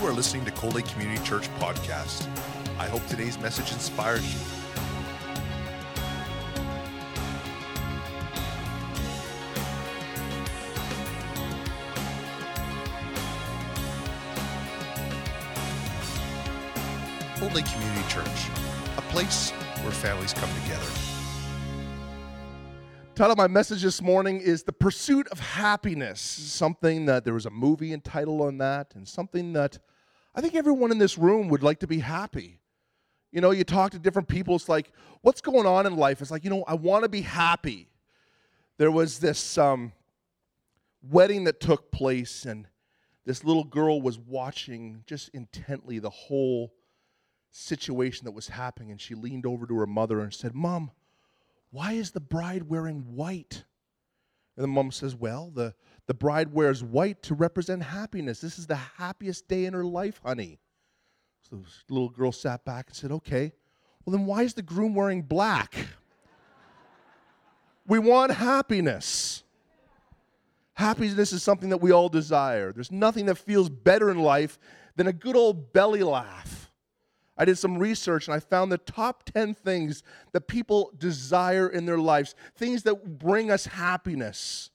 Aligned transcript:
You 0.00 0.06
are 0.06 0.12
listening 0.12 0.44
to 0.44 0.52
Cold 0.52 0.76
Lake 0.76 0.86
Community 0.86 1.20
Church 1.24 1.48
podcast. 1.58 2.28
I 2.78 2.86
hope 2.86 3.04
today's 3.06 3.36
message 3.40 3.72
inspires 3.72 4.22
you. 4.32 4.38
Cold 17.40 17.54
Lake 17.54 17.66
Community 17.66 18.08
Church, 18.08 18.26
a 18.96 19.02
place 19.10 19.50
where 19.82 19.90
families 19.90 20.32
come 20.32 20.50
together. 20.62 21.07
Title 23.18 23.32
of 23.32 23.38
my 23.38 23.48
message 23.48 23.82
this 23.82 24.00
morning 24.00 24.40
is 24.40 24.62
The 24.62 24.72
Pursuit 24.72 25.26
of 25.32 25.40
Happiness. 25.40 26.20
Something 26.20 27.06
that 27.06 27.24
there 27.24 27.34
was 27.34 27.46
a 27.46 27.50
movie 27.50 27.92
entitled 27.92 28.40
on 28.40 28.58
that, 28.58 28.94
and 28.94 29.08
something 29.08 29.54
that 29.54 29.80
I 30.36 30.40
think 30.40 30.54
everyone 30.54 30.92
in 30.92 30.98
this 30.98 31.18
room 31.18 31.48
would 31.48 31.64
like 31.64 31.80
to 31.80 31.88
be 31.88 31.98
happy. 31.98 32.60
You 33.32 33.40
know, 33.40 33.50
you 33.50 33.64
talk 33.64 33.90
to 33.90 33.98
different 33.98 34.28
people, 34.28 34.54
it's 34.54 34.68
like, 34.68 34.92
what's 35.22 35.40
going 35.40 35.66
on 35.66 35.84
in 35.84 35.96
life? 35.96 36.22
It's 36.22 36.30
like, 36.30 36.44
you 36.44 36.50
know, 36.50 36.62
I 36.68 36.74
want 36.74 37.02
to 37.02 37.08
be 37.08 37.22
happy. 37.22 37.88
There 38.76 38.92
was 38.92 39.18
this 39.18 39.58
um, 39.58 39.90
wedding 41.02 41.42
that 41.42 41.58
took 41.58 41.90
place, 41.90 42.44
and 42.44 42.68
this 43.26 43.42
little 43.42 43.64
girl 43.64 44.00
was 44.00 44.16
watching 44.16 45.02
just 45.08 45.28
intently 45.30 45.98
the 45.98 46.08
whole 46.08 46.72
situation 47.50 48.26
that 48.26 48.30
was 48.30 48.46
happening, 48.46 48.92
and 48.92 49.00
she 49.00 49.16
leaned 49.16 49.44
over 49.44 49.66
to 49.66 49.74
her 49.74 49.88
mother 49.88 50.20
and 50.20 50.32
said, 50.32 50.54
Mom, 50.54 50.92
why 51.70 51.92
is 51.92 52.10
the 52.10 52.20
bride 52.20 52.68
wearing 52.68 53.00
white? 53.14 53.64
And 54.56 54.64
the 54.64 54.68
mom 54.68 54.90
says, 54.90 55.14
Well, 55.14 55.52
the, 55.54 55.74
the 56.06 56.14
bride 56.14 56.52
wears 56.52 56.82
white 56.82 57.22
to 57.24 57.34
represent 57.34 57.82
happiness. 57.82 58.40
This 58.40 58.58
is 58.58 58.66
the 58.66 58.76
happiest 58.76 59.46
day 59.48 59.66
in 59.66 59.74
her 59.74 59.84
life, 59.84 60.20
honey. 60.24 60.58
So 61.48 61.62
the 61.86 61.94
little 61.94 62.08
girl 62.08 62.32
sat 62.32 62.64
back 62.64 62.88
and 62.88 62.96
said, 62.96 63.12
Okay, 63.12 63.52
well, 64.04 64.16
then 64.16 64.26
why 64.26 64.42
is 64.42 64.54
the 64.54 64.62
groom 64.62 64.94
wearing 64.94 65.22
black? 65.22 65.74
we 67.86 67.98
want 67.98 68.32
happiness. 68.32 69.44
Happiness 70.74 71.32
is 71.32 71.42
something 71.42 71.70
that 71.70 71.80
we 71.80 71.90
all 71.90 72.08
desire. 72.08 72.72
There's 72.72 72.92
nothing 72.92 73.26
that 73.26 73.36
feels 73.36 73.68
better 73.68 74.10
in 74.10 74.18
life 74.18 74.58
than 74.96 75.08
a 75.08 75.12
good 75.12 75.36
old 75.36 75.72
belly 75.72 76.02
laugh. 76.02 76.67
I 77.38 77.44
did 77.44 77.56
some 77.56 77.78
research 77.78 78.26
and 78.26 78.34
I 78.34 78.40
found 78.40 78.72
the 78.72 78.78
top 78.78 79.22
10 79.24 79.54
things 79.54 80.02
that 80.32 80.48
people 80.48 80.92
desire 80.98 81.68
in 81.68 81.86
their 81.86 81.98
lives, 81.98 82.34
things 82.56 82.82
that 82.82 83.18
bring 83.18 83.50
us 83.50 83.66
happiness. 83.66 84.70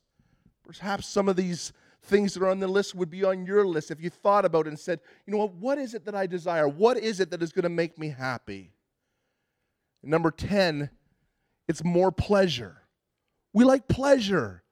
Perhaps 0.66 1.08
some 1.08 1.28
of 1.28 1.36
these 1.36 1.74
things 2.04 2.34
that 2.34 2.44
are 2.44 2.50
on 2.50 2.60
the 2.60 2.68
list 2.68 2.96
would 2.96 3.10
be 3.10 3.24
on 3.24 3.46
your 3.46 3.66
list 3.66 3.92
if 3.92 4.02
you 4.02 4.10
thought 4.10 4.46
about 4.46 4.66
it 4.66 4.70
and 4.70 4.80
said, 4.80 5.02
you 5.26 5.32
know 5.32 5.40
what, 5.40 5.54
what 5.56 5.78
is 5.78 5.94
it 5.94 6.06
that 6.06 6.16
I 6.16 6.26
desire? 6.26 6.68
What 6.68 6.98
is 6.98 7.20
it 7.20 7.30
that 7.32 7.44
is 7.44 7.52
going 7.52 7.64
to 7.64 7.70
make 7.70 8.00
me 8.00 8.10
happy? 8.10 8.72
number 10.04 10.32
10, 10.32 10.90
it's 11.68 11.84
more 11.84 12.12
pleasure. 12.12 12.84
We 13.54 13.64
like 13.64 13.88
pleasure. 13.88 14.64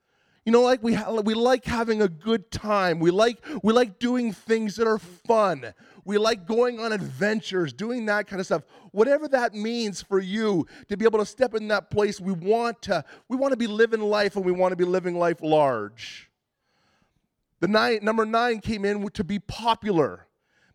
You 0.46 0.52
know, 0.52 0.64
like 0.64 0.82
we, 0.82 0.94
ha- 0.94 1.12
we 1.12 1.34
like 1.36 1.66
having 1.66 2.02
a 2.02 2.08
good 2.08 2.52
time. 2.52 3.00
We 3.00 3.12
like, 3.12 3.46
we 3.64 3.74
like 3.74 4.00
doing 4.00 4.34
things 4.34 4.76
that 4.76 4.88
are 4.88 4.98
fun. 4.98 5.74
We 6.06 6.18
like 6.18 6.46
going 6.48 6.80
on 6.80 6.92
adventures, 6.92 7.74
doing 7.74 8.06
that 8.08 8.28
kind 8.28 8.40
of 8.40 8.46
stuff. 8.46 8.64
Whatever 8.92 9.28
that 9.30 9.54
means 9.54 10.02
for 10.02 10.20
you 10.20 10.66
to 10.90 10.98
be 10.98 11.06
able 11.06 11.20
to 11.20 11.26
step 11.26 11.54
in 11.54 11.68
that 11.70 11.90
place, 11.90 12.20
we 12.20 12.34
want 12.34 12.82
to, 12.84 13.04
we 13.30 13.38
want 13.38 13.52
to 13.52 13.58
be 13.58 13.68
living 13.68 14.02
life 14.02 14.36
and 14.36 14.44
we 14.44 14.52
want 14.52 14.72
to 14.72 14.76
be 14.76 14.86
living 14.86 15.16
life 15.18 15.42
large. 15.42 16.30
The 17.60 17.68
nine, 17.68 18.00
number 18.02 18.26
nine 18.26 18.60
came 18.60 18.86
in 18.86 19.08
to 19.10 19.24
be 19.24 19.40
popular. 19.40 20.28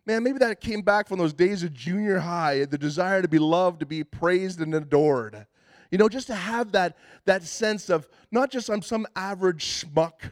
Man, 0.05 0.23
maybe 0.23 0.39
that 0.39 0.61
came 0.61 0.81
back 0.81 1.09
from 1.09 1.19
those 1.19 1.33
days 1.33 1.63
of 1.63 1.73
junior 1.73 2.19
high, 2.19 2.63
the 2.63 2.77
desire 2.77 3.21
to 3.21 3.27
be 3.27 3.39
loved, 3.39 3.81
to 3.81 3.85
be 3.85 4.05
praised 4.05 4.61
and 4.61 4.73
adored. 4.73 5.45
You 5.91 5.97
know, 5.97 6.07
just 6.07 6.27
to 6.27 6.35
have 6.35 6.71
that, 6.71 6.95
that 7.25 7.43
sense 7.43 7.89
of 7.89 8.07
not 8.31 8.49
just 8.49 8.69
I'm 8.69 8.81
some 8.81 9.05
average 9.17 9.65
schmuck, 9.85 10.31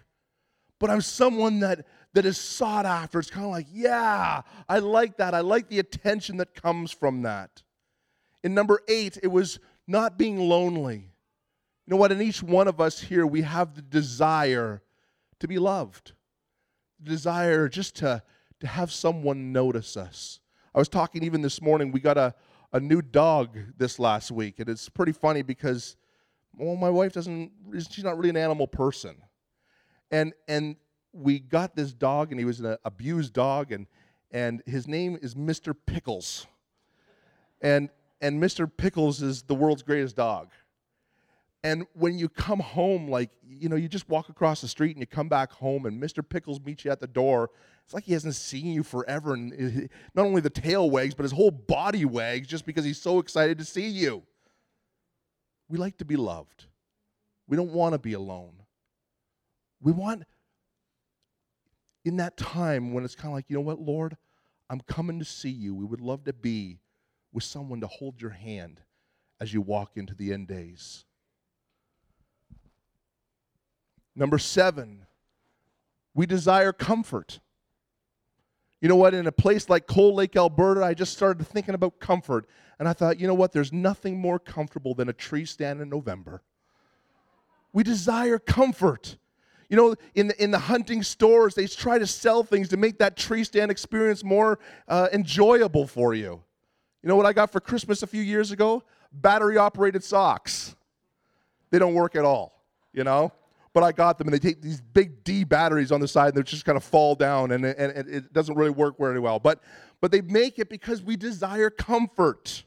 but 0.79 0.89
I'm 0.89 1.01
someone 1.01 1.59
that, 1.59 1.85
that 2.15 2.25
is 2.25 2.37
sought 2.37 2.85
after. 2.85 3.19
It's 3.19 3.29
kind 3.29 3.45
of 3.45 3.51
like, 3.51 3.67
yeah, 3.71 4.41
I 4.69 4.79
like 4.79 5.17
that. 5.17 5.35
I 5.35 5.41
like 5.41 5.67
the 5.67 5.79
attention 5.79 6.37
that 6.37 6.55
comes 6.55 6.91
from 6.91 7.23
that. 7.23 7.61
In 8.41 8.53
number 8.53 8.79
eight, 8.87 9.19
it 9.21 9.27
was 9.27 9.59
not 9.85 10.17
being 10.17 10.39
lonely. 10.39 10.95
You 10.95 11.91
know 11.91 11.97
what? 11.97 12.13
In 12.13 12.21
each 12.21 12.41
one 12.41 12.69
of 12.69 12.79
us 12.79 13.01
here, 13.01 13.27
we 13.27 13.41
have 13.41 13.75
the 13.75 13.81
desire 13.81 14.81
to 15.39 15.47
be 15.47 15.59
loved, 15.59 16.13
the 17.03 17.09
desire 17.09 17.67
just 17.67 17.97
to, 17.97 18.23
to 18.61 18.67
have 18.67 18.93
someone 18.93 19.51
notice 19.51 19.97
us. 19.97 20.39
I 20.73 20.79
was 20.79 20.87
talking 20.87 21.21
even 21.21 21.41
this 21.41 21.61
morning, 21.61 21.91
we 21.91 21.99
got 21.99 22.17
a, 22.17 22.33
a 22.71 22.79
new 22.79 23.01
dog 23.01 23.57
this 23.77 23.99
last 23.99 24.31
week, 24.31 24.59
and 24.59 24.69
it's 24.69 24.87
pretty 24.87 25.11
funny 25.11 25.41
because, 25.41 25.97
well, 26.57 26.77
my 26.77 26.89
wife 26.89 27.11
doesn't, 27.11 27.51
she's 27.91 28.05
not 28.05 28.17
really 28.17 28.29
an 28.29 28.37
animal 28.37 28.67
person. 28.67 29.17
And, 30.11 30.33
and 30.47 30.77
we 31.15 31.39
got 31.39 31.75
this 31.75 31.93
dog, 31.93 32.31
and 32.31 32.39
he 32.39 32.45
was 32.45 32.59
an 32.59 32.65
uh, 32.65 32.77
abused 32.83 33.33
dog, 33.33 33.71
and, 33.71 33.87
and 34.31 34.61
his 34.65 34.87
name 34.87 35.17
is 35.21 35.33
Mr. 35.33 35.75
Pickles. 35.85 36.45
And, 37.61 37.89
and 38.21 38.41
Mr. 38.41 38.69
Pickles 38.75 39.21
is 39.21 39.43
the 39.43 39.55
world's 39.55 39.81
greatest 39.81 40.15
dog. 40.15 40.49
And 41.63 41.87
when 41.93 42.19
you 42.19 42.29
come 42.29 42.59
home, 42.59 43.07
like, 43.07 43.31
you 43.47 43.69
know, 43.69 43.75
you 43.75 43.87
just 43.87 44.07
walk 44.07 44.29
across 44.29 44.61
the 44.61 44.67
street 44.67 44.91
and 44.91 44.99
you 44.99 45.07
come 45.07 45.29
back 45.29 45.51
home, 45.51 45.85
and 45.85 46.01
Mr. 46.01 46.27
Pickles 46.27 46.59
meets 46.63 46.85
you 46.85 46.91
at 46.91 46.99
the 46.99 47.07
door. 47.07 47.49
It's 47.83 47.93
like 47.93 48.03
he 48.03 48.13
hasn't 48.13 48.35
seen 48.35 48.67
you 48.67 48.83
forever. 48.83 49.33
And 49.33 49.89
not 50.13 50.25
only 50.25 50.41
the 50.41 50.49
tail 50.49 50.91
wags, 50.91 51.15
but 51.15 51.23
his 51.23 51.31
whole 51.31 51.51
body 51.51 52.05
wags 52.05 52.47
just 52.47 52.65
because 52.65 52.85
he's 52.85 53.01
so 53.01 53.19
excited 53.19 53.57
to 53.57 53.65
see 53.65 53.87
you. 53.87 54.21
We 55.69 55.77
like 55.77 55.97
to 55.97 56.05
be 56.05 56.15
loved. 56.15 56.65
We 57.47 57.57
don't 57.57 57.71
want 57.71 57.93
to 57.93 57.99
be 57.99 58.13
alone. 58.13 58.53
We 59.81 59.91
want, 59.91 60.23
in 62.05 62.17
that 62.17 62.37
time 62.37 62.93
when 62.93 63.03
it's 63.03 63.15
kind 63.15 63.27
of 63.27 63.33
like, 63.33 63.45
you 63.49 63.55
know 63.55 63.61
what, 63.61 63.81
Lord, 63.81 64.15
I'm 64.69 64.79
coming 64.81 65.19
to 65.19 65.25
see 65.25 65.49
you. 65.49 65.75
We 65.75 65.83
would 65.83 65.99
love 65.99 66.23
to 66.25 66.33
be 66.33 66.79
with 67.33 67.43
someone 67.43 67.81
to 67.81 67.87
hold 67.87 68.21
your 68.21 68.31
hand 68.31 68.79
as 69.41 69.53
you 69.53 69.59
walk 69.59 69.97
into 69.97 70.13
the 70.13 70.31
end 70.31 70.47
days. 70.47 71.03
Number 74.15 74.37
seven, 74.37 75.05
we 76.13 76.25
desire 76.25 76.71
comfort. 76.71 77.39
You 78.79 78.87
know 78.87 78.95
what? 78.95 79.13
In 79.13 79.27
a 79.27 79.31
place 79.31 79.67
like 79.67 79.87
Cold 79.87 80.15
Lake, 80.15 80.35
Alberta, 80.35 80.83
I 80.83 80.93
just 80.93 81.11
started 81.11 81.45
thinking 81.45 81.75
about 81.75 81.99
comfort. 81.99 82.47
And 82.79 82.87
I 82.87 82.93
thought, 82.93 83.19
you 83.19 83.27
know 83.27 83.33
what? 83.33 83.51
There's 83.51 83.73
nothing 83.73 84.19
more 84.19 84.37
comfortable 84.37 84.93
than 84.93 85.09
a 85.09 85.13
tree 85.13 85.45
stand 85.45 85.81
in 85.81 85.89
November. 85.89 86.43
We 87.73 87.83
desire 87.83 88.37
comfort. 88.39 89.17
You 89.69 89.77
know, 89.77 89.95
in 90.13 90.27
the, 90.27 90.43
in 90.43 90.51
the 90.51 90.59
hunting 90.59 91.01
stores, 91.03 91.55
they 91.55 91.67
try 91.67 91.97
to 91.97 92.07
sell 92.07 92.43
things 92.43 92.69
to 92.69 92.77
make 92.77 92.99
that 92.99 93.17
tree 93.17 93.43
stand 93.43 93.71
experience 93.71 94.23
more 94.23 94.59
uh, 94.87 95.07
enjoyable 95.11 95.87
for 95.87 96.13
you. 96.13 96.41
You 97.01 97.09
know 97.09 97.15
what 97.15 97.25
I 97.25 97.33
got 97.33 97.51
for 97.51 97.59
Christmas 97.59 98.03
a 98.03 98.07
few 98.07 98.21
years 98.21 98.51
ago? 98.51 98.83
Battery 99.11 99.57
operated 99.57 100.03
socks. 100.03 100.75
They 101.71 101.79
don't 101.79 101.93
work 101.93 102.15
at 102.15 102.25
all, 102.25 102.63
you 102.93 103.03
know? 103.03 103.31
but 103.75 103.83
I 103.83 103.91
got 103.91 104.17
them, 104.17 104.29
and 104.29 104.33
they 104.33 104.39
take 104.39 104.61
these 104.61 104.79
big 104.79 105.25
D 105.25 105.43
batteries 105.43 105.91
on 105.91 105.99
the 105.99 106.07
side, 106.07 106.29
and 106.29 106.37
they 106.37 106.43
just 106.43 106.63
kind 106.63 106.77
of 106.77 106.83
fall 106.83 107.13
down, 107.13 107.51
and, 107.51 107.65
and, 107.65 107.91
and 107.91 108.09
it 108.09 108.31
doesn't 108.31 108.55
really 108.55 108.69
work 108.69 108.97
very 108.97 109.19
well. 109.19 109.37
But, 109.37 109.61
but 109.99 110.13
they 110.13 110.21
make 110.21 110.59
it 110.59 110.69
because 110.69 111.03
we 111.03 111.17
desire 111.17 111.69
comfort. 111.69 112.63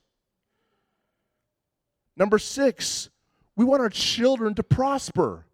Number 2.15 2.39
six, 2.39 3.09
we 3.57 3.65
want 3.65 3.81
our 3.81 3.89
children 3.89 4.55
to 4.57 4.63
prosper. 4.63 5.47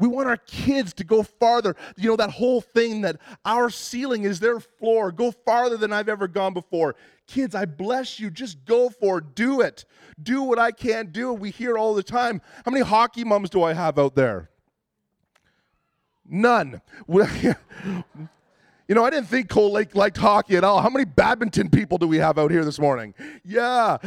We 0.00 0.08
want 0.08 0.28
our 0.28 0.38
kids 0.38 0.94
to 0.94 1.04
go 1.04 1.22
farther. 1.22 1.76
You 1.96 2.08
know, 2.08 2.16
that 2.16 2.30
whole 2.30 2.62
thing 2.62 3.02
that 3.02 3.18
our 3.44 3.68
ceiling 3.68 4.24
is 4.24 4.40
their 4.40 4.58
floor. 4.58 5.12
Go 5.12 5.30
farther 5.30 5.76
than 5.76 5.92
I've 5.92 6.08
ever 6.08 6.26
gone 6.26 6.54
before. 6.54 6.96
Kids, 7.28 7.54
I 7.54 7.66
bless 7.66 8.18
you. 8.18 8.30
Just 8.30 8.64
go 8.64 8.88
for 8.88 9.18
it. 9.18 9.34
Do 9.34 9.60
it. 9.60 9.84
Do 10.20 10.42
what 10.42 10.58
I 10.58 10.72
can't 10.72 11.12
do. 11.12 11.32
We 11.32 11.50
hear 11.50 11.76
all 11.76 11.94
the 11.94 12.02
time. 12.02 12.40
How 12.64 12.72
many 12.72 12.84
hockey 12.84 13.24
moms 13.24 13.50
do 13.50 13.62
I 13.62 13.74
have 13.74 13.98
out 13.98 14.14
there? 14.14 14.48
None. 16.26 16.80
you 17.08 17.24
know, 18.88 19.04
I 19.04 19.10
didn't 19.10 19.28
think 19.28 19.50
Cold 19.50 19.72
Lake 19.72 19.94
liked 19.94 20.16
hockey 20.16 20.56
at 20.56 20.64
all. 20.64 20.80
How 20.80 20.88
many 20.88 21.04
badminton 21.04 21.68
people 21.68 21.98
do 21.98 22.08
we 22.08 22.16
have 22.18 22.38
out 22.38 22.50
here 22.50 22.64
this 22.64 22.78
morning? 22.78 23.14
Yeah. 23.44 23.98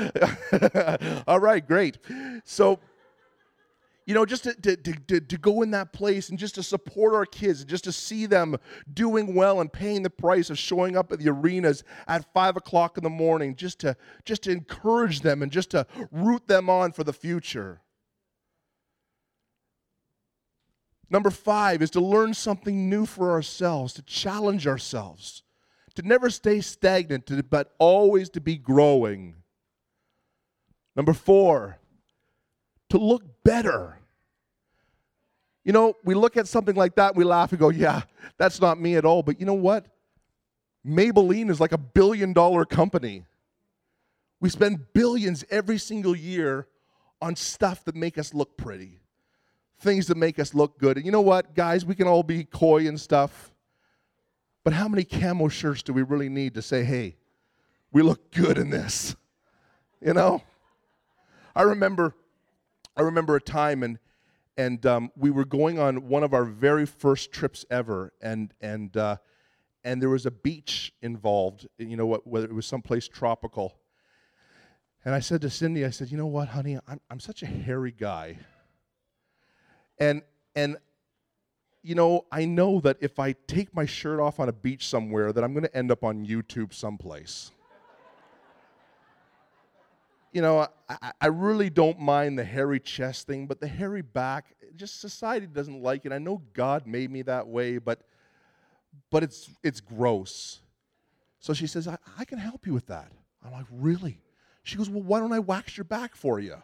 all 1.27 1.39
right, 1.39 1.65
great. 1.65 2.00
So, 2.45 2.79
you 4.05 4.13
know, 4.13 4.25
just 4.25 4.44
to, 4.44 4.53
to, 4.53 4.75
to, 4.75 5.21
to, 5.21 5.38
go 5.38 5.61
in 5.61 5.71
that 5.71 5.94
place 5.94 6.29
and 6.29 6.38
just 6.38 6.55
to 6.55 6.63
support 6.63 7.13
our 7.13 7.25
kids 7.25 7.61
and 7.61 7.69
just 7.69 7.85
to 7.85 7.91
see 7.91 8.25
them 8.25 8.57
doing 8.94 9.33
well 9.33 9.61
and 9.61 9.71
paying 9.71 10.03
the 10.03 10.09
price 10.09 10.50
of 10.50 10.57
showing 10.57 10.97
up 10.97 11.11
at 11.11 11.19
the 11.19 11.29
arenas 11.29 11.83
at 12.07 12.31
five 12.33 12.57
o'clock 12.57 12.97
in 12.97 13.03
the 13.03 13.09
morning, 13.09 13.55
just 13.55 13.79
to 13.79 13.95
just 14.25 14.44
to 14.44 14.51
encourage 14.51 15.21
them 15.21 15.41
and 15.41 15.51
just 15.51 15.71
to 15.71 15.88
root 16.11 16.47
them 16.47 16.69
on 16.69 16.91
for 16.91 17.03
the 17.03 17.13
future. 17.13 17.81
Number 21.09 21.29
five 21.29 21.81
is 21.81 21.91
to 21.91 22.01
learn 22.01 22.33
something 22.33 22.89
new 22.89 23.05
for 23.05 23.31
ourselves, 23.31 23.94
to 23.94 24.01
challenge 24.01 24.65
ourselves, 24.65 25.44
to 25.95 26.01
never 26.01 26.29
stay 26.29 26.59
stagnant, 26.59 27.29
but 27.50 27.73
always 27.77 28.29
to 28.31 28.41
be 28.41 28.57
growing. 28.57 29.35
Number 30.95 31.13
four, 31.13 31.77
to 32.93 32.99
look 32.99 33.23
better. 33.43 33.97
You 35.63 35.73
know, 35.73 35.95
we 36.03 36.13
look 36.13 36.37
at 36.37 36.47
something 36.47 36.75
like 36.75 36.93
that, 36.95 37.15
we 37.15 37.23
laugh 37.23 37.51
and 37.51 37.59
go, 37.59 37.69
yeah, 37.69 38.03
that's 38.37 38.61
not 38.61 38.79
me 38.79 38.97
at 38.97 39.03
all. 39.03 39.23
But 39.23 39.39
you 39.39 39.47
know 39.47 39.55
what? 39.55 39.87
Maybelline 40.85 41.49
is 41.49 41.59
like 41.59 41.71
a 41.71 41.77
billion 41.79 42.33
dollar 42.33 42.65
company. 42.65 43.25
We 44.39 44.49
spend 44.49 44.93
billions 44.93 45.43
every 45.49 45.79
single 45.79 46.15
year 46.15 46.67
on 47.19 47.35
stuff 47.35 47.83
that 47.85 47.95
make 47.95 48.19
us 48.19 48.31
look 48.31 48.57
pretty, 48.57 48.99
things 49.79 50.05
that 50.05 50.17
make 50.17 50.37
us 50.37 50.53
look 50.53 50.77
good. 50.77 50.97
And 50.97 51.05
you 51.05 51.11
know 51.11 51.21
what, 51.21 51.55
guys, 51.55 51.85
we 51.85 51.95
can 51.95 52.07
all 52.07 52.21
be 52.21 52.43
coy 52.43 52.87
and 52.87 53.01
stuff. 53.01 53.55
But 54.63 54.73
how 54.73 54.87
many 54.87 55.03
camo 55.03 55.47
shirts 55.47 55.81
do 55.81 55.93
we 55.93 56.03
really 56.03 56.29
need 56.29 56.53
to 56.53 56.61
say, 56.61 56.83
hey, 56.83 57.15
we 57.91 58.03
look 58.03 58.31
good 58.31 58.59
in 58.59 58.69
this? 58.69 59.15
You 60.05 60.13
know? 60.13 60.43
I 61.55 61.61
remember 61.61 62.13
I 62.95 63.01
remember 63.01 63.35
a 63.35 63.41
time 63.41 63.83
and 63.83 63.99
and 64.57 64.85
um, 64.85 65.11
we 65.15 65.31
were 65.31 65.45
going 65.45 65.79
on 65.79 66.07
one 66.07 66.23
of 66.23 66.33
our 66.33 66.45
very 66.45 66.85
first 66.85 67.31
trips 67.31 67.65
ever, 67.71 68.13
and 68.21 68.53
and 68.61 68.95
uh, 68.95 69.17
and 69.83 70.01
there 70.01 70.09
was 70.09 70.25
a 70.25 70.31
beach 70.31 70.93
involved. 71.01 71.67
You 71.77 71.97
know 71.97 72.05
what? 72.05 72.27
Whether 72.27 72.45
it 72.45 72.53
was 72.53 72.65
someplace 72.65 73.07
tropical. 73.07 73.79
And 75.05 75.13
I 75.13 75.19
said 75.19 75.41
to 75.41 75.49
Cindy, 75.49 75.83
I 75.83 75.89
said, 75.89 76.11
you 76.11 76.17
know 76.17 76.27
what, 76.27 76.49
honey, 76.49 76.77
I'm 76.87 77.01
I'm 77.09 77.19
such 77.19 77.41
a 77.43 77.45
hairy 77.45 77.91
guy. 77.91 78.37
And 79.97 80.21
and 80.55 80.77
you 81.81 81.95
know, 81.95 82.25
I 82.31 82.45
know 82.45 82.79
that 82.81 82.97
if 83.01 83.19
I 83.19 83.33
take 83.47 83.75
my 83.75 83.85
shirt 83.85 84.19
off 84.19 84.39
on 84.39 84.47
a 84.47 84.53
beach 84.53 84.87
somewhere, 84.87 85.33
that 85.33 85.43
I'm 85.43 85.51
going 85.53 85.65
to 85.65 85.75
end 85.75 85.91
up 85.91 86.03
on 86.03 86.25
YouTube 86.25 86.73
someplace 86.73 87.51
you 90.33 90.41
know, 90.41 90.68
I, 90.89 91.12
I, 91.21 91.27
really 91.27 91.69
don't 91.69 92.00
mind 92.00 92.39
the 92.39 92.44
hairy 92.44 92.80
chest 92.80 93.27
thing, 93.27 93.45
but 93.45 93.59
the 93.59 93.68
hairy 93.68 94.01
back, 94.01 94.56
just 94.75 95.00
society 95.00 95.45
doesn't 95.45 95.81
like 95.81 96.06
it. 96.06 96.12
I 96.12 96.18
know 96.18 96.41
God 96.53 96.88
made 96.88 97.12
me 97.12 97.21
that 97.21 97.47
way, 97.47 97.77
but 97.77 98.01
but 99.12 99.21
it's 99.21 99.51
it's 99.63 99.80
gross. 99.80 100.62
So 101.39 101.53
she 101.53 101.68
says, 101.68 101.88
I, 101.88 101.97
I 102.18 102.25
can 102.25 102.39
help 102.39 102.65
you 102.65 102.74
with 102.74 102.88
that. 102.88 103.12
I'm 103.45 103.51
like, 103.51 103.65
really? 103.71 104.21
She 104.63 104.75
goes, 104.75 104.89
Well, 104.89 105.03
why 105.03 105.19
don't 105.19 105.33
I 105.33 105.39
wax 105.39 105.77
your 105.77 105.83
back 105.83 106.15
for 106.15 106.39
you? 106.39 106.56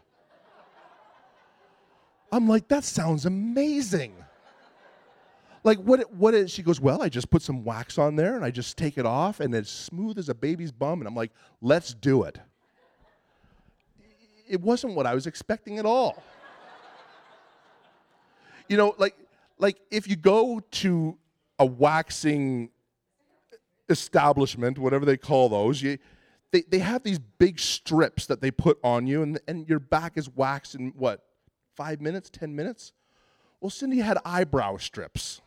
I'm 2.31 2.47
like, 2.47 2.67
that 2.69 2.83
sounds 2.83 3.25
amazing. 3.25 4.15
Like 5.63 5.77
what 5.79 6.11
what 6.13 6.33
is 6.33 6.49
she 6.49 6.63
goes, 6.63 6.81
Well, 6.81 7.03
I 7.03 7.09
just 7.09 7.29
put 7.29 7.43
some 7.43 7.63
wax 7.63 7.99
on 7.99 8.15
there 8.15 8.35
and 8.35 8.43
I 8.43 8.49
just 8.49 8.77
take 8.77 8.97
it 8.97 9.05
off 9.05 9.41
and 9.41 9.53
it's 9.53 9.69
smooth 9.69 10.17
as 10.17 10.27
a 10.27 10.33
baby's 10.33 10.71
bum. 10.71 11.01
And 11.01 11.07
I'm 11.07 11.15
like, 11.15 11.31
let's 11.61 11.93
do 11.93 12.23
it 12.23 12.39
it 14.49 14.59
wasn't 14.59 14.95
what 14.95 15.05
I 15.05 15.13
was 15.13 15.27
expecting 15.27 15.77
at 15.77 15.85
all. 15.85 16.21
you 18.67 18.75
know, 18.75 18.95
like 18.97 19.15
like 19.59 19.77
if 19.91 20.07
you 20.07 20.15
go 20.15 20.61
to 20.71 21.17
a 21.59 21.65
waxing 21.65 22.69
establishment, 23.89 24.79
whatever 24.79 25.05
they 25.05 25.17
call 25.17 25.49
those, 25.49 25.81
you, 25.81 25.97
they, 26.51 26.61
they 26.61 26.79
have 26.79 27.03
these 27.03 27.19
big 27.19 27.59
strips 27.59 28.25
that 28.27 28.41
they 28.41 28.51
put 28.51 28.79
on 28.83 29.05
you, 29.05 29.21
and, 29.21 29.39
and 29.47 29.67
your 29.67 29.79
back 29.79 30.13
is 30.17 30.29
waxed 30.29 30.75
in 30.75 30.93
what, 30.95 31.25
five 31.75 31.99
minutes, 32.01 32.29
10 32.29 32.55
minutes? 32.55 32.93
Well, 33.59 33.69
Cindy 33.69 33.99
had 33.99 34.17
eyebrow 34.23 34.77
strips. 34.77 35.41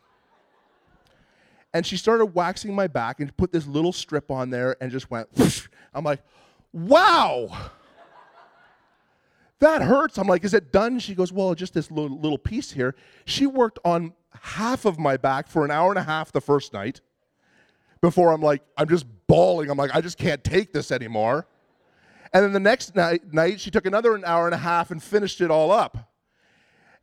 And 1.73 1.85
she 1.85 1.97
started 1.97 2.27
waxing 2.27 2.75
my 2.75 2.85
back 2.85 3.19
and 3.19 3.35
put 3.35 3.51
this 3.51 3.65
little 3.65 3.91
strip 3.91 4.29
on 4.29 4.51
there 4.51 4.75
and 4.79 4.91
just 4.91 5.09
went, 5.09 5.27
I'm 5.93 6.03
like, 6.03 6.21
wow 6.71 7.49
that 9.63 9.81
hurts. 9.81 10.17
I'm 10.17 10.27
like, 10.27 10.43
is 10.43 10.53
it 10.53 10.71
done? 10.71 10.99
She 10.99 11.15
goes, 11.15 11.31
well, 11.31 11.53
just 11.55 11.73
this 11.73 11.91
little, 11.91 12.19
little 12.19 12.37
piece 12.37 12.71
here. 12.71 12.95
She 13.25 13.45
worked 13.47 13.79
on 13.83 14.13
half 14.41 14.85
of 14.85 14.99
my 14.99 15.17
back 15.17 15.47
for 15.47 15.65
an 15.65 15.71
hour 15.71 15.89
and 15.89 15.99
a 15.99 16.03
half 16.03 16.31
the 16.31 16.41
first 16.41 16.73
night 16.73 17.01
before 18.01 18.31
I'm 18.31 18.41
like, 18.41 18.61
I'm 18.77 18.89
just 18.89 19.05
bawling. 19.27 19.69
I'm 19.69 19.77
like, 19.77 19.95
I 19.95 20.01
just 20.01 20.17
can't 20.17 20.43
take 20.43 20.73
this 20.73 20.91
anymore. 20.91 21.47
And 22.33 22.43
then 22.43 22.51
the 22.51 22.59
next 22.59 22.95
night, 22.95 23.33
night 23.33 23.59
she 23.59 23.71
took 23.71 23.85
another 23.85 24.15
an 24.15 24.25
hour 24.25 24.45
and 24.45 24.55
a 24.55 24.57
half 24.57 24.91
and 24.91 25.01
finished 25.01 25.39
it 25.39 25.51
all 25.51 25.71
up. 25.71 26.11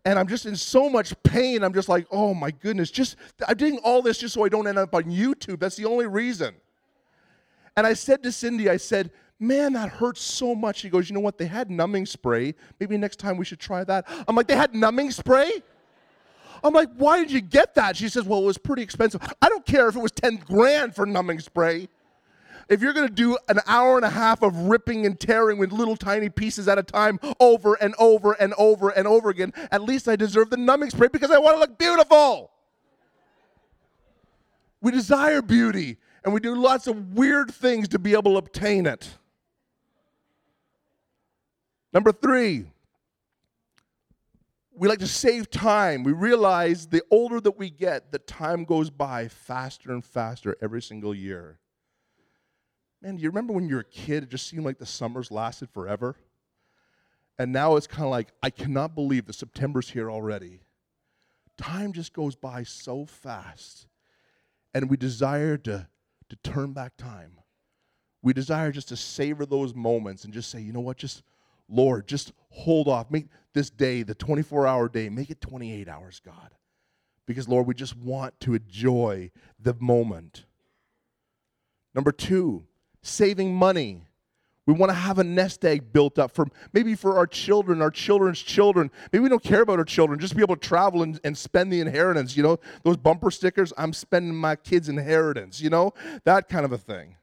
And 0.05 0.19
I'm 0.19 0.27
just 0.27 0.47
in 0.47 0.57
so 0.57 0.89
much 0.89 1.15
pain. 1.23 1.63
I'm 1.63 1.75
just 1.75 1.89
like, 1.89 2.07
oh 2.11 2.35
my 2.35 2.51
goodness, 2.51 2.91
just 2.91 3.17
I'm 3.47 3.57
doing 3.57 3.79
all 3.85 4.03
this 4.03 4.19
just 4.19 4.35
so 4.35 4.45
I 4.45 4.49
don't 4.49 4.67
end 4.67 4.79
up 4.79 4.95
on 4.95 5.05
YouTube. 5.05 5.61
That's 5.61 5.77
the 5.77 5.85
only 5.85 6.07
reason. 6.07 6.55
And 7.77 7.87
I 7.87 7.93
said 7.95 8.23
to 8.25 8.33
Cindy, 8.33 8.69
I 8.69 8.77
said, 8.77 9.11
Man, 9.43 9.73
that 9.73 9.89
hurts 9.89 10.21
so 10.21 10.55
much. 10.55 10.83
He 10.83 10.91
goes, 10.91 11.09
You 11.09 11.15
know 11.15 11.21
what? 11.21 11.39
They 11.39 11.47
had 11.47 11.71
numbing 11.71 12.05
spray. 12.05 12.55
Maybe 12.79 12.99
next 12.99 13.19
time 13.19 13.39
we 13.39 13.47
should 13.47 13.59
try 13.59 13.83
that. 13.85 14.07
I'm 14.29 14.37
like, 14.37 14.47
They 14.47 14.55
had 14.55 14.75
numbing 14.75 15.11
spray? 15.11 15.63
I'm 16.63 16.75
like, 16.75 16.91
Why 16.97 17.19
did 17.19 17.33
you 17.33 17.41
get 17.41 17.75
that? 17.77 17.97
She 17.97 18.11
says, 18.11 18.25
Well, 18.25 18.41
it 18.43 18.45
was 18.45 18.59
pretty 18.59 18.83
expensive. 18.83 19.23
I 19.41 19.49
don't 19.49 19.65
care 19.65 19.89
if 19.89 19.97
it 19.97 20.01
was 20.01 20.13
10 20.13 20.43
grand 20.47 20.95
for 20.95 21.07
numbing 21.07 21.41
spray. 21.41 21.89
If 22.69 22.83
you're 22.83 22.93
to 22.93 23.09
do 23.09 23.37
an 23.49 23.59
hour 23.67 23.97
and 23.97 24.05
a 24.05 24.11
half 24.11 24.43
of 24.43 24.55
ripping 24.57 25.05
and 25.05 25.19
tearing 25.19 25.59
with 25.59 25.73
little 25.73 25.97
tiny 25.97 26.29
pieces 26.29 26.69
at 26.69 26.79
a 26.79 26.85
time 26.85 27.19
over 27.41 27.75
and 27.75 27.95
over 27.99 28.35
and 28.35 28.55
over 28.59 28.91
and 28.91 29.09
over 29.09 29.31
again, 29.31 29.53
at 29.73 29.83
least 29.83 30.07
I 30.07 30.15
deserve 30.15 30.51
the 30.51 30.57
numbing 30.57 30.91
spray 30.91 31.09
because 31.09 31.33
I 31.33 31.39
want 31.39 31.57
to 31.57 31.61
look 31.61 31.79
beautiful. 31.79 32.53
We 34.83 34.93
desire 34.93 35.43
beauty 35.43 35.97
and 36.25 36.33
we 36.33 36.41
do 36.41 36.55
lots 36.55 36.87
of 36.87 37.15
weird 37.15 37.51
things 37.51 37.89
to 37.89 37.99
be 37.99 38.13
able 38.13 38.33
to 38.33 38.37
obtain 38.37 38.87
it. 38.87 39.19
Number 41.93 42.13
three, 42.13 42.67
we 44.73 44.89
like 44.89 45.01
to 45.01 45.07
save 45.07 45.51
time. 45.51 46.05
We 46.05 46.13
realize 46.13 46.87
the 46.87 47.03
older 47.11 47.41
that 47.41 47.59
we 47.59 47.69
get, 47.69 48.13
the 48.13 48.19
time 48.19 48.65
goes 48.65 48.89
by 48.91 49.29
faster 49.29 49.93
and 49.93 50.05
faster 50.05 50.57
every 50.63 50.81
single 50.81 51.15
year. 51.15 51.59
Man, 53.03 53.17
do 53.17 53.23
you 53.23 53.29
remember 53.29 53.53
when 53.53 53.69
you 53.69 53.75
were 53.75 53.81
a 53.81 53.85
kid, 53.85 54.23
it 54.23 54.31
just 54.31 54.47
seemed 54.47 54.65
like 54.65 54.79
the 54.79 54.87
summers 54.87 55.31
lasted 55.31 55.71
forever? 55.71 56.17
And 57.39 57.53
now 57.53 57.77
it's 57.77 57.87
kind 57.87 58.05
of 58.05 58.11
like, 58.11 58.29
I 58.43 58.51
cannot 58.51 58.95
believe 58.95 59.27
the 59.27 59.33
September's 59.33 59.91
here 59.91 60.11
already. 60.11 60.61
Time 61.57 61.93
just 61.93 62.13
goes 62.13 62.37
by 62.37 62.63
so 62.63 63.07
fast. 63.07 63.87
And 64.75 64.89
we 64.89 64.97
desire 64.97 65.57
to, 65.59 65.89
to 66.29 66.37
turn 66.37 66.73
back 66.73 66.97
time. 66.97 67.33
We 68.23 68.35
desire 68.35 68.71
just 68.71 68.89
to 68.89 68.97
savor 68.97 69.47
those 69.47 69.75
moments 69.75 70.25
and 70.25 70.33
just 70.33 70.51
say, 70.51 70.61
you 70.61 70.73
know 70.73 70.81
what, 70.81 70.99
just 70.99 71.23
Lord, 71.71 72.07
just 72.07 72.33
hold 72.51 72.89
off. 72.89 73.11
Make 73.11 73.27
this 73.55 73.71
day, 73.71 74.03
the 74.03 74.15
24 74.15 74.67
hour 74.67 74.89
day, 74.89 75.09
make 75.09 75.31
it 75.31 75.41
28 75.41 75.89
hours, 75.89 76.21
God. 76.25 76.51
Because, 77.27 77.49
Lord, 77.49 77.67
we 77.67 77.75
just 77.75 77.97
want 77.97 78.39
to 78.41 78.55
enjoy 78.55 79.31
the 79.59 79.75
moment. 79.79 80.45
Number 81.95 82.13
two, 82.13 82.65
saving 83.03 83.55
money. 83.55 84.07
We 84.67 84.75
want 84.75 84.91
to 84.91 84.95
have 84.95 85.19
a 85.19 85.25
nest 85.25 85.65
egg 85.65 85.93
built 85.93 86.19
up 86.19 86.31
for 86.33 86.47
maybe 86.73 86.95
for 86.95 87.17
our 87.17 87.27
children, 87.27 87.83
our 87.83 87.91
children's 87.91 88.41
children. 88.41 88.91
Maybe 89.13 89.23
we 89.23 89.29
don't 89.29 89.43
care 89.43 89.63
about 89.63 89.79
our 89.79 89.85
children, 89.85 90.21
just 90.21 90.37
be 90.37 90.43
able 90.43 90.57
to 90.57 90.69
travel 90.69 91.03
and, 91.03 91.19
and 91.25 91.37
spend 91.37 91.73
the 91.73 91.81
inheritance. 91.81 92.37
You 92.37 92.45
know, 92.45 92.59
those 92.85 92.97
bumper 92.97 93.31
stickers, 93.31 93.73
I'm 93.77 93.93
spending 93.93 94.35
my 94.35 94.55
kids' 94.57 94.89
inheritance, 94.89 95.61
you 95.61 95.71
know, 95.71 95.93
that 96.25 96.49
kind 96.49 96.65
of 96.65 96.73
a 96.73 96.79
thing. 96.79 97.17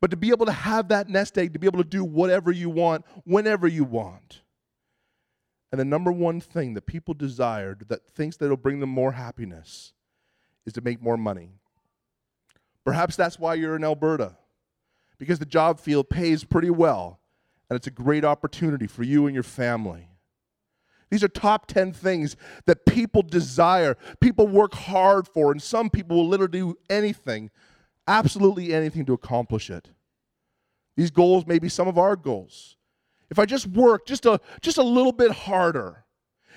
But 0.00 0.10
to 0.12 0.16
be 0.16 0.30
able 0.30 0.46
to 0.46 0.52
have 0.52 0.88
that 0.88 1.08
nest 1.08 1.36
egg, 1.38 1.52
to 1.52 1.58
be 1.58 1.66
able 1.66 1.82
to 1.82 1.88
do 1.88 2.04
whatever 2.04 2.52
you 2.52 2.70
want, 2.70 3.04
whenever 3.24 3.66
you 3.66 3.84
want. 3.84 4.42
And 5.70 5.80
the 5.80 5.84
number 5.84 6.12
one 6.12 6.40
thing 6.40 6.74
that 6.74 6.86
people 6.86 7.14
desire, 7.14 7.76
that 7.88 8.06
thinks 8.08 8.36
that 8.36 8.48
will 8.48 8.56
bring 8.56 8.80
them 8.80 8.90
more 8.90 9.12
happiness, 9.12 9.92
is 10.64 10.72
to 10.74 10.80
make 10.80 11.02
more 11.02 11.16
money. 11.16 11.50
Perhaps 12.84 13.16
that's 13.16 13.38
why 13.38 13.54
you're 13.54 13.76
in 13.76 13.84
Alberta, 13.84 14.36
because 15.18 15.38
the 15.38 15.44
job 15.44 15.78
field 15.78 16.08
pays 16.08 16.44
pretty 16.44 16.70
well, 16.70 17.20
and 17.68 17.76
it's 17.76 17.86
a 17.86 17.90
great 17.90 18.24
opportunity 18.24 18.86
for 18.86 19.02
you 19.02 19.26
and 19.26 19.34
your 19.34 19.42
family. 19.42 20.08
These 21.10 21.24
are 21.24 21.28
top 21.28 21.66
10 21.66 21.92
things 21.92 22.36
that 22.66 22.86
people 22.86 23.22
desire, 23.22 23.96
people 24.20 24.46
work 24.46 24.74
hard 24.74 25.26
for, 25.26 25.50
and 25.50 25.60
some 25.60 25.90
people 25.90 26.16
will 26.16 26.28
literally 26.28 26.52
do 26.58 26.78
anything 26.88 27.50
absolutely 28.08 28.74
anything 28.74 29.04
to 29.06 29.12
accomplish 29.12 29.70
it. 29.70 29.90
These 30.96 31.12
goals 31.12 31.46
may 31.46 31.60
be 31.60 31.68
some 31.68 31.86
of 31.86 31.98
our 31.98 32.16
goals. 32.16 32.76
If 33.30 33.38
I 33.38 33.44
just 33.44 33.66
work 33.68 34.06
just 34.06 34.26
a, 34.26 34.40
just 34.60 34.78
a 34.78 34.82
little 34.82 35.12
bit 35.12 35.30
harder, 35.30 36.04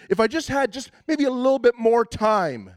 if 0.09 0.19
I 0.19 0.27
just 0.27 0.47
had 0.47 0.71
just 0.71 0.89
maybe 1.07 1.25
a 1.25 1.31
little 1.31 1.59
bit 1.59 1.77
more 1.77 2.05
time, 2.05 2.71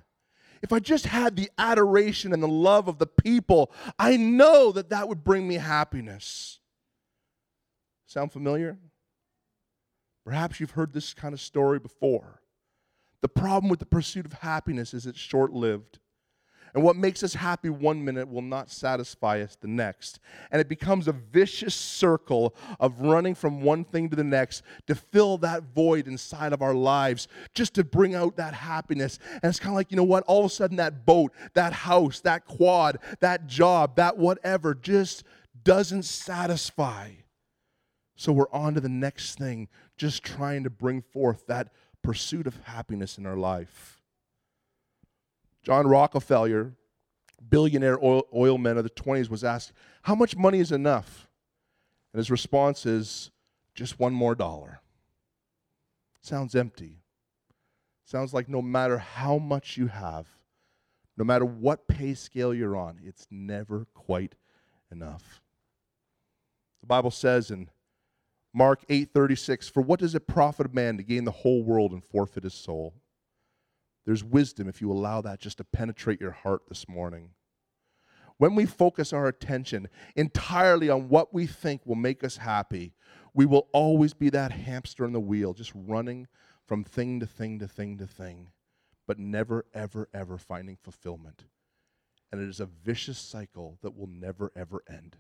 if 0.63 0.73
I 0.73 0.81
just 0.81 1.07
had 1.07 1.37
the 1.37 1.51
adoration 1.57 2.33
and 2.33 2.43
the 2.43 2.49
love 2.49 2.89
of 2.89 2.99
the 2.99 3.07
people, 3.07 3.73
I 3.99 4.17
know 4.17 4.73
that 4.73 4.91
that 4.91 5.09
would 5.09 5.25
bring 5.25 5.47
me 5.47 5.55
happiness. 5.55 6.59
Sound 8.07 8.33
familiar? 8.33 8.79
Perhaps 10.25 10.59
you've 10.59 10.73
heard 10.73 10.93
this 10.93 11.15
kind 11.15 11.35
of 11.35 11.41
story 11.41 11.79
before. 11.79 12.41
The 13.21 13.29
problem 13.29 13.71
with 13.71 13.79
the 13.79 13.87
pursuit 13.87 14.27
of 14.27 14.35
happiness 14.35 14.93
is 14.93 15.07
it's 15.07 15.19
short 15.19 15.53
lived. 15.53 15.99
And 16.75 16.83
what 16.83 16.97
makes 16.97 17.23
us 17.23 17.35
happy 17.35 17.71
one 17.71 18.05
minute 18.05 18.29
will 18.29 18.43
not 18.43 18.69
satisfy 18.69 19.41
us 19.41 19.57
the 19.61 19.69
next. 19.69 20.19
And 20.51 20.61
it 20.61 20.69
becomes 20.69 21.07
a 21.07 21.13
vicious 21.13 21.75
circle 21.75 22.55
of 22.81 23.01
running 23.01 23.37
from 23.37 23.63
one 23.63 23.85
thing 23.85 24.11
to 24.11 24.17
the 24.17 24.25
next 24.25 24.63
to 24.89 24.97
fill 24.97 25.39
that 25.39 25.63
void 25.73 26.09
inside 26.09 26.53
of 26.53 26.63
our 26.63 26.75
lives, 26.75 27.29
just 27.55 27.75
to 27.75 27.85
bring 27.85 28.17
out 28.17 28.37
that 28.37 28.55
happiness. 28.55 29.21
And 29.31 29.45
it's 29.45 29.61
kind 29.61 29.73
of 29.73 29.77
like, 29.77 29.93
you 29.93 29.97
know 29.97 30.03
what? 30.03 30.25
All 30.25 30.41
of 30.41 30.47
a 30.47 30.55
sudden, 30.55 30.77
that 30.79 31.07
boat, 31.07 31.33
that 31.55 31.73
house, 31.73 32.21
that 32.23 32.45
quad, 32.47 32.99
that 33.21 33.47
job, 33.47 33.95
that 33.95 34.19
whatever 34.19 34.75
just 34.75 35.23
doesn't 35.63 36.03
satisfy. 36.03 37.11
So 38.17 38.33
we're 38.33 38.51
on 38.53 38.75
to 38.75 38.81
the 38.81 38.89
next 38.89 39.39
thing, 39.39 39.69
just 39.97 40.25
trying 40.25 40.65
to 40.65 40.71
bring 40.71 41.03
forth 41.03 41.47
that 41.47 41.73
pursuit 42.03 42.49
of 42.49 42.57
happiness 42.65 43.17
in 43.17 43.27
our 43.27 43.37
life. 43.37 44.04
John 45.65 45.87
Rockefeller, 45.87 46.75
billionaire 47.49 47.99
oil, 48.05 48.25
oil 48.35 48.59
man 48.59 48.77
of 48.77 48.85
the 48.85 48.91
20s, 48.91 49.31
was 49.31 49.43
asked, 49.43 49.73
How 50.03 50.15
much 50.15 50.37
money 50.37 50.61
is 50.61 50.71
enough? 50.71 51.27
And 52.13 52.19
his 52.19 52.31
response 52.31 52.85
is, 52.85 53.31
Just 53.75 53.99
one 53.99 54.13
more 54.13 54.35
dollar. 54.35 54.81
Sounds 56.21 56.55
empty. 56.55 57.01
Sounds 58.05 58.35
like 58.35 58.49
no 58.49 58.61
matter 58.61 58.99
how 58.99 59.39
much 59.39 59.79
you 59.79 59.87
have, 59.87 60.27
no 61.17 61.25
matter 61.25 61.47
what 61.47 61.89
pay 61.89 62.13
scale 62.13 62.53
you're 62.53 62.77
on, 62.77 63.01
it's 63.03 63.27
never 63.31 63.87
quite 63.95 64.35
enough. 64.93 65.41
The 66.83 66.87
Bible 66.87 67.11
says 67.11 67.51
in 67.51 67.71
Mark 68.53 68.85
8:36, 68.91 69.69
"For 69.69 69.81
what 69.81 70.01
does 70.01 70.15
it 70.15 70.27
profit 70.27 70.67
a 70.67 70.75
man 70.75 70.99
to 70.99 71.03
gain 71.03 71.25
the 71.25 71.31
whole 71.31 71.65
world 71.65 71.93
and 71.93 72.05
forfeit 72.05 72.45
his 72.45 72.55
soul?" 72.55 72.95
There's 74.05 74.25
wisdom 74.25 74.69
if 74.69 74.81
you 74.81 74.91
allow 74.91 75.21
that 75.23 75.41
just 75.41 75.59
to 75.59 75.65
penetrate 75.65 76.21
your 76.21 76.33
heart 76.33 76.63
this 76.69 76.89
morning. 76.89 77.31
When 78.37 78.55
we 78.55 78.67
focus 78.67 79.13
our 79.13 79.27
attention 79.27 79.89
entirely 80.17 80.91
on 80.91 81.09
what 81.09 81.33
we 81.33 81.47
think 81.47 81.87
will 81.87 81.95
make 81.95 82.25
us 82.25 82.37
happy, 82.37 82.95
we 83.33 83.47
will 83.47 83.69
always 83.73 84.13
be 84.13 84.29
that 84.31 84.53
hamster 84.53 85.05
in 85.05 85.13
the 85.13 85.21
wheel, 85.21 85.55
just 85.55 85.73
running 85.75 86.27
from 86.67 86.85
thing 86.85 87.21
to 87.21 87.27
thing 87.27 87.59
to 87.61 87.69
thing 87.69 87.97
to 87.99 88.07
thing, 88.07 88.49
but 89.07 89.19
never, 89.19 89.65
ever, 89.73 90.09
ever 90.13 90.37
finding 90.37 90.77
fulfillment. 90.77 91.45
And 92.33 92.43
it 92.43 92.49
is 92.49 92.61
a 92.61 92.67
vicious 92.67 93.19
cycle 93.19 93.79
that 93.83 93.97
will 93.97 94.09
never, 94.09 94.51
ever 94.57 94.83
end. 94.89 95.17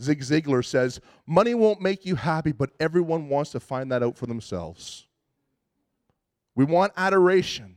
Zig 0.00 0.20
Ziglar 0.20 0.64
says, 0.64 1.00
Money 1.26 1.54
won't 1.54 1.80
make 1.80 2.06
you 2.06 2.16
happy, 2.16 2.52
but 2.52 2.70
everyone 2.78 3.28
wants 3.28 3.50
to 3.52 3.60
find 3.60 3.90
that 3.90 4.02
out 4.02 4.16
for 4.16 4.26
themselves. 4.26 5.06
We 6.54 6.64
want 6.64 6.92
adoration. 6.96 7.76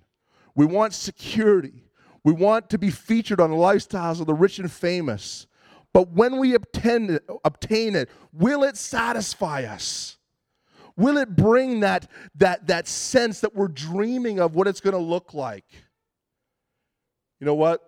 We 0.55 0.65
want 0.65 0.93
security. 0.93 1.83
We 2.23 2.33
want 2.33 2.69
to 2.71 2.77
be 2.77 2.89
featured 2.89 3.39
on 3.39 3.51
the 3.51 3.57
lifestyles 3.57 4.19
of 4.19 4.27
the 4.27 4.33
rich 4.33 4.59
and 4.59 4.71
famous. 4.71 5.47
But 5.93 6.09
when 6.09 6.37
we 6.37 6.55
obtain 6.55 7.09
it, 7.09 7.23
obtain 7.45 7.95
it, 7.95 8.09
will 8.33 8.63
it 8.63 8.75
satisfy 8.75 9.63
us? 9.63 10.17
Will 10.97 11.17
it 11.17 11.35
bring 11.35 11.81
that, 11.81 12.09
that, 12.35 12.67
that 12.67 12.87
sense 12.87 13.41
that 13.41 13.55
we're 13.55 13.67
dreaming 13.67 14.39
of 14.39 14.55
what 14.55 14.67
it's 14.67 14.81
going 14.81 14.93
to 14.93 14.99
look 14.99 15.33
like? 15.33 15.65
You 17.39 17.45
know 17.45 17.55
what? 17.55 17.81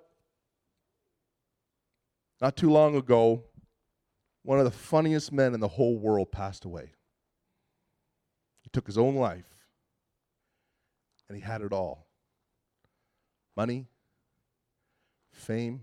Not 2.41 2.55
too 2.55 2.69
long 2.69 2.95
ago, 2.95 3.43
one 4.43 4.59
of 4.59 4.65
the 4.65 4.71
funniest 4.71 5.31
men 5.31 5.53
in 5.53 5.59
the 5.59 5.67
whole 5.67 5.97
world 5.97 6.31
passed 6.31 6.65
away. 6.65 6.91
He 8.61 8.69
took 8.71 8.85
his 8.85 8.97
own 8.97 9.15
life, 9.15 9.56
and 11.27 11.37
he 11.37 11.43
had 11.43 11.61
it 11.61 11.73
all 11.73 12.07
money, 13.55 13.87
fame, 15.31 15.81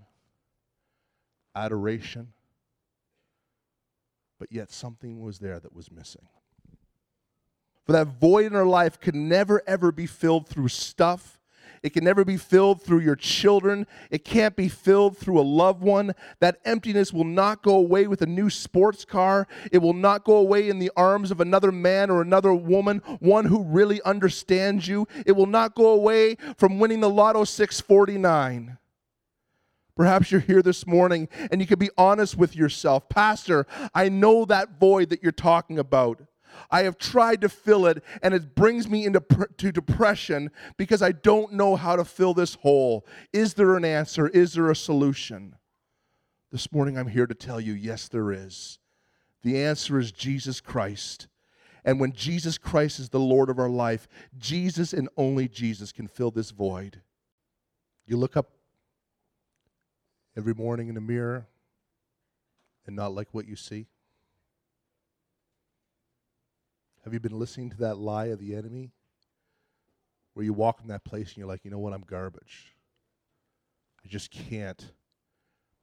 adoration, 1.56 2.32
but 4.38 4.52
yet 4.52 4.70
something 4.70 5.20
was 5.20 5.40
there 5.40 5.58
that 5.58 5.74
was 5.74 5.90
missing. 5.90 6.28
For 7.84 7.92
that 7.92 8.06
void 8.06 8.46
in 8.46 8.56
our 8.56 8.66
life 8.66 9.00
could 9.00 9.14
never 9.14 9.62
ever 9.66 9.92
be 9.92 10.06
filled 10.06 10.48
through 10.48 10.68
stuff 10.68 11.38
it 11.84 11.92
can 11.92 12.02
never 12.02 12.24
be 12.24 12.38
filled 12.38 12.80
through 12.80 13.00
your 13.00 13.14
children. 13.14 13.86
It 14.10 14.24
can't 14.24 14.56
be 14.56 14.68
filled 14.68 15.18
through 15.18 15.38
a 15.38 15.42
loved 15.42 15.82
one. 15.82 16.14
That 16.40 16.58
emptiness 16.64 17.12
will 17.12 17.24
not 17.24 17.62
go 17.62 17.76
away 17.76 18.06
with 18.06 18.22
a 18.22 18.26
new 18.26 18.48
sports 18.48 19.04
car. 19.04 19.46
It 19.70 19.78
will 19.78 19.92
not 19.92 20.24
go 20.24 20.36
away 20.36 20.70
in 20.70 20.78
the 20.78 20.90
arms 20.96 21.30
of 21.30 21.42
another 21.42 21.70
man 21.70 22.08
or 22.08 22.22
another 22.22 22.54
woman, 22.54 23.02
one 23.20 23.44
who 23.44 23.62
really 23.62 24.00
understands 24.00 24.88
you. 24.88 25.06
It 25.26 25.32
will 25.32 25.44
not 25.44 25.74
go 25.74 25.88
away 25.88 26.38
from 26.56 26.78
winning 26.78 27.00
the 27.00 27.10
Lotto 27.10 27.44
649. 27.44 28.78
Perhaps 29.94 30.32
you're 30.32 30.40
here 30.40 30.62
this 30.62 30.86
morning 30.86 31.28
and 31.50 31.60
you 31.60 31.66
can 31.66 31.78
be 31.78 31.90
honest 31.98 32.38
with 32.38 32.56
yourself. 32.56 33.10
Pastor, 33.10 33.66
I 33.94 34.08
know 34.08 34.46
that 34.46 34.80
void 34.80 35.10
that 35.10 35.22
you're 35.22 35.32
talking 35.32 35.78
about. 35.78 36.22
I 36.70 36.82
have 36.82 36.98
tried 36.98 37.40
to 37.42 37.48
fill 37.48 37.86
it, 37.86 38.02
and 38.22 38.34
it 38.34 38.54
brings 38.54 38.88
me 38.88 39.04
into 39.04 39.20
to 39.58 39.72
depression 39.72 40.50
because 40.76 41.02
I 41.02 41.12
don't 41.12 41.52
know 41.52 41.76
how 41.76 41.96
to 41.96 42.04
fill 42.04 42.34
this 42.34 42.54
hole. 42.54 43.06
Is 43.32 43.54
there 43.54 43.76
an 43.76 43.84
answer? 43.84 44.28
Is 44.28 44.54
there 44.54 44.70
a 44.70 44.76
solution? 44.76 45.56
This 46.50 46.72
morning, 46.72 46.96
I'm 46.96 47.08
here 47.08 47.26
to 47.26 47.34
tell 47.34 47.60
you 47.60 47.72
yes, 47.72 48.08
there 48.08 48.32
is. 48.32 48.78
The 49.42 49.62
answer 49.62 49.98
is 49.98 50.12
Jesus 50.12 50.60
Christ. 50.60 51.28
And 51.84 52.00
when 52.00 52.12
Jesus 52.12 52.56
Christ 52.56 52.98
is 52.98 53.10
the 53.10 53.20
Lord 53.20 53.50
of 53.50 53.58
our 53.58 53.68
life, 53.68 54.08
Jesus 54.38 54.92
and 54.92 55.08
only 55.16 55.48
Jesus 55.48 55.92
can 55.92 56.08
fill 56.08 56.30
this 56.30 56.50
void. 56.50 57.02
You 58.06 58.16
look 58.16 58.36
up 58.36 58.52
every 60.36 60.54
morning 60.54 60.88
in 60.88 60.94
the 60.94 61.00
mirror 61.00 61.46
and 62.86 62.96
not 62.96 63.14
like 63.14 63.28
what 63.32 63.46
you 63.46 63.56
see. 63.56 63.86
Have 67.04 67.12
you 67.12 67.20
been 67.20 67.38
listening 67.38 67.70
to 67.70 67.76
that 67.78 67.98
lie 67.98 68.26
of 68.26 68.38
the 68.38 68.54
enemy? 68.54 68.90
Where 70.32 70.44
you 70.44 70.52
walk 70.52 70.80
in 70.80 70.88
that 70.88 71.04
place 71.04 71.28
and 71.28 71.36
you're 71.36 71.46
like, 71.46 71.64
you 71.64 71.70
know 71.70 71.78
what, 71.78 71.92
I'm 71.92 72.02
garbage. 72.02 72.74
I 74.04 74.08
just 74.08 74.30
can't 74.30 74.92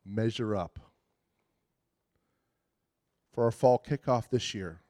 measure 0.03 0.55
up. 0.55 0.79
For 3.33 3.45
our 3.45 3.51
fall 3.51 3.81
kickoff 3.87 4.29
this 4.29 4.53
year, 4.53 4.81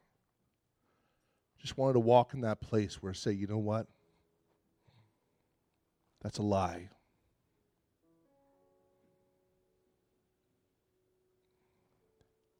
just 1.60 1.78
wanted 1.78 1.94
to 1.94 2.00
walk 2.00 2.34
in 2.34 2.42
that 2.42 2.60
place 2.60 3.04
where 3.04 3.14
say, 3.14 3.32
you 3.32 3.46
know 3.46 3.60
what? 3.60 3.86
That's 6.24 6.40
a 6.40 6.44
lie. 6.44 6.90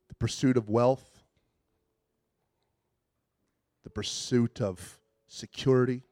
The 0.10 0.16
pursuit 0.16 0.56
of 0.56 0.70
wealth, 0.70 1.21
pursuit 3.92 4.62
of 4.62 5.00
security, 5.28 6.04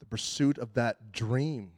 the 0.00 0.06
pursuit 0.06 0.58
of 0.58 0.74
that 0.74 1.12
dream. 1.12 1.72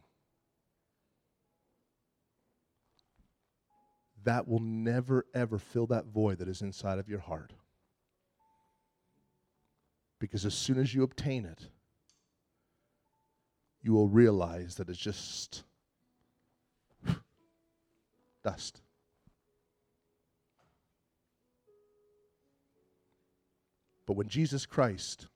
That 4.23 4.47
will 4.47 4.59
never, 4.59 5.25
ever 5.33 5.59
fill 5.59 5.87
that 5.87 6.05
void 6.05 6.39
that 6.39 6.47
is 6.47 6.61
inside 6.61 6.97
of 6.99 7.07
your 7.07 7.19
heart. 7.19 7.53
Because 10.19 10.45
as 10.45 10.55
soon 10.55 10.79
as 10.79 10.93
you 10.93 11.03
obtain 11.03 11.45
it, 11.45 11.69
you 13.81 13.93
will 13.93 14.07
realize 14.07 14.75
that 14.75 14.89
it's 14.89 14.97
just 14.97 15.63
dust. 18.43 18.81
But 24.05 24.13
when 24.13 24.27
Jesus 24.27 24.65
Christ 24.65 25.27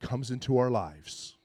comes 0.00 0.30
into 0.30 0.58
our 0.58 0.70
lives, 0.70 1.36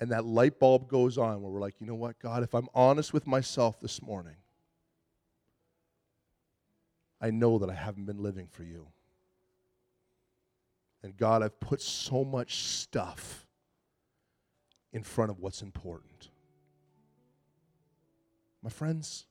and 0.00 0.10
that 0.10 0.24
light 0.24 0.58
bulb 0.58 0.88
goes 0.88 1.16
on 1.16 1.40
where 1.40 1.50
we're 1.50 1.60
like, 1.60 1.80
you 1.80 1.86
know 1.86 1.94
what, 1.94 2.18
God, 2.18 2.42
if 2.42 2.54
I'm 2.54 2.68
honest 2.74 3.12
with 3.12 3.26
myself 3.26 3.80
this 3.80 4.02
morning, 4.02 4.36
I 7.20 7.30
know 7.30 7.58
that 7.58 7.70
I 7.70 7.74
haven't 7.74 8.04
been 8.04 8.22
living 8.22 8.48
for 8.50 8.64
you. 8.64 8.88
And 11.02 11.16
God, 11.16 11.42
I've 11.42 11.58
put 11.60 11.80
so 11.80 12.24
much 12.24 12.56
stuff 12.56 13.46
in 14.92 15.02
front 15.02 15.30
of 15.30 15.38
what's 15.38 15.62
important. 15.62 16.28
My 18.62 18.70
friends, 18.70 19.26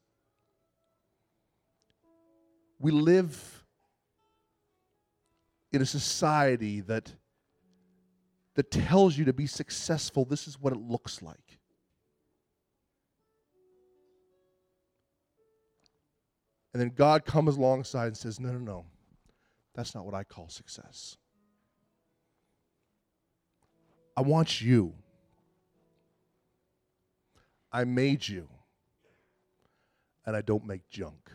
we 2.83 2.91
live 2.91 3.63
in 5.71 5.81
a 5.81 5.85
society 5.85 6.81
that 6.81 7.11
that 8.55 8.69
tells 8.69 9.17
you 9.17 9.25
to 9.25 9.33
be 9.33 9.47
successful 9.47 10.25
this 10.25 10.47
is 10.47 10.59
what 10.59 10.71
it 10.73 10.79
looks 10.79 11.21
like 11.23 11.59
and 16.73 16.81
then 16.81 16.91
god 16.95 17.25
comes 17.25 17.57
alongside 17.57 18.07
and 18.07 18.17
says 18.17 18.39
no 18.39 18.51
no 18.51 18.59
no 18.59 18.85
that's 19.73 19.95
not 19.95 20.05
what 20.05 20.13
i 20.13 20.23
call 20.23 20.47
success 20.49 21.17
I 24.15 24.21
want 24.21 24.61
you. 24.61 24.93
I 27.71 27.83
made 27.85 28.27
you, 28.27 28.47
and 30.25 30.35
I 30.35 30.41
don't 30.41 30.65
make 30.65 30.87
junk. 30.89 31.31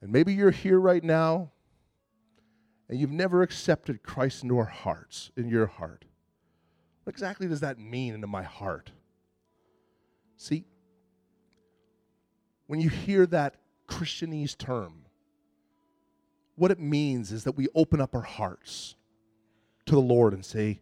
And 0.00 0.12
maybe 0.12 0.34
you're 0.34 0.50
here 0.50 0.78
right 0.78 1.02
now 1.02 1.50
and 2.88 2.98
you've 2.98 3.10
never 3.10 3.42
accepted 3.42 4.02
Christ 4.02 4.42
into 4.42 4.58
our 4.58 4.64
hearts, 4.64 5.30
in 5.36 5.48
your 5.48 5.66
heart. 5.66 6.04
What 7.04 7.14
exactly 7.14 7.46
does 7.46 7.60
that 7.60 7.78
mean 7.78 8.14
into 8.14 8.26
my 8.26 8.42
heart? 8.42 8.92
See, 10.36 10.64
when 12.66 12.80
you 12.80 12.88
hear 12.88 13.26
that 13.26 13.56
Christianese 13.88 14.56
term, 14.56 15.06
what 16.54 16.70
it 16.70 16.78
means 16.78 17.32
is 17.32 17.44
that 17.44 17.56
we 17.56 17.68
open 17.74 18.00
up 18.00 18.14
our 18.14 18.22
hearts 18.22 18.94
to 19.86 19.94
the 19.94 20.00
Lord 20.00 20.32
and 20.32 20.44
say, 20.44 20.80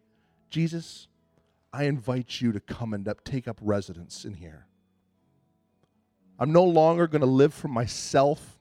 Jesus, 0.51 1.09
I 1.73 1.85
invite 1.85 2.41
you 2.41 2.53
to 2.53 2.61
come 2.61 2.95
and 2.95 3.07
up, 3.07 3.23
take 3.25 3.47
up 3.47 3.59
residence 3.61 4.25
in 4.25 4.35
here. 4.35 4.67
I'm 6.39 6.53
no 6.53 6.65
longer 6.65 7.07
going 7.07 7.21
to 7.21 7.27
live 7.27 7.55
for 7.55 7.69
myself. 7.69 8.56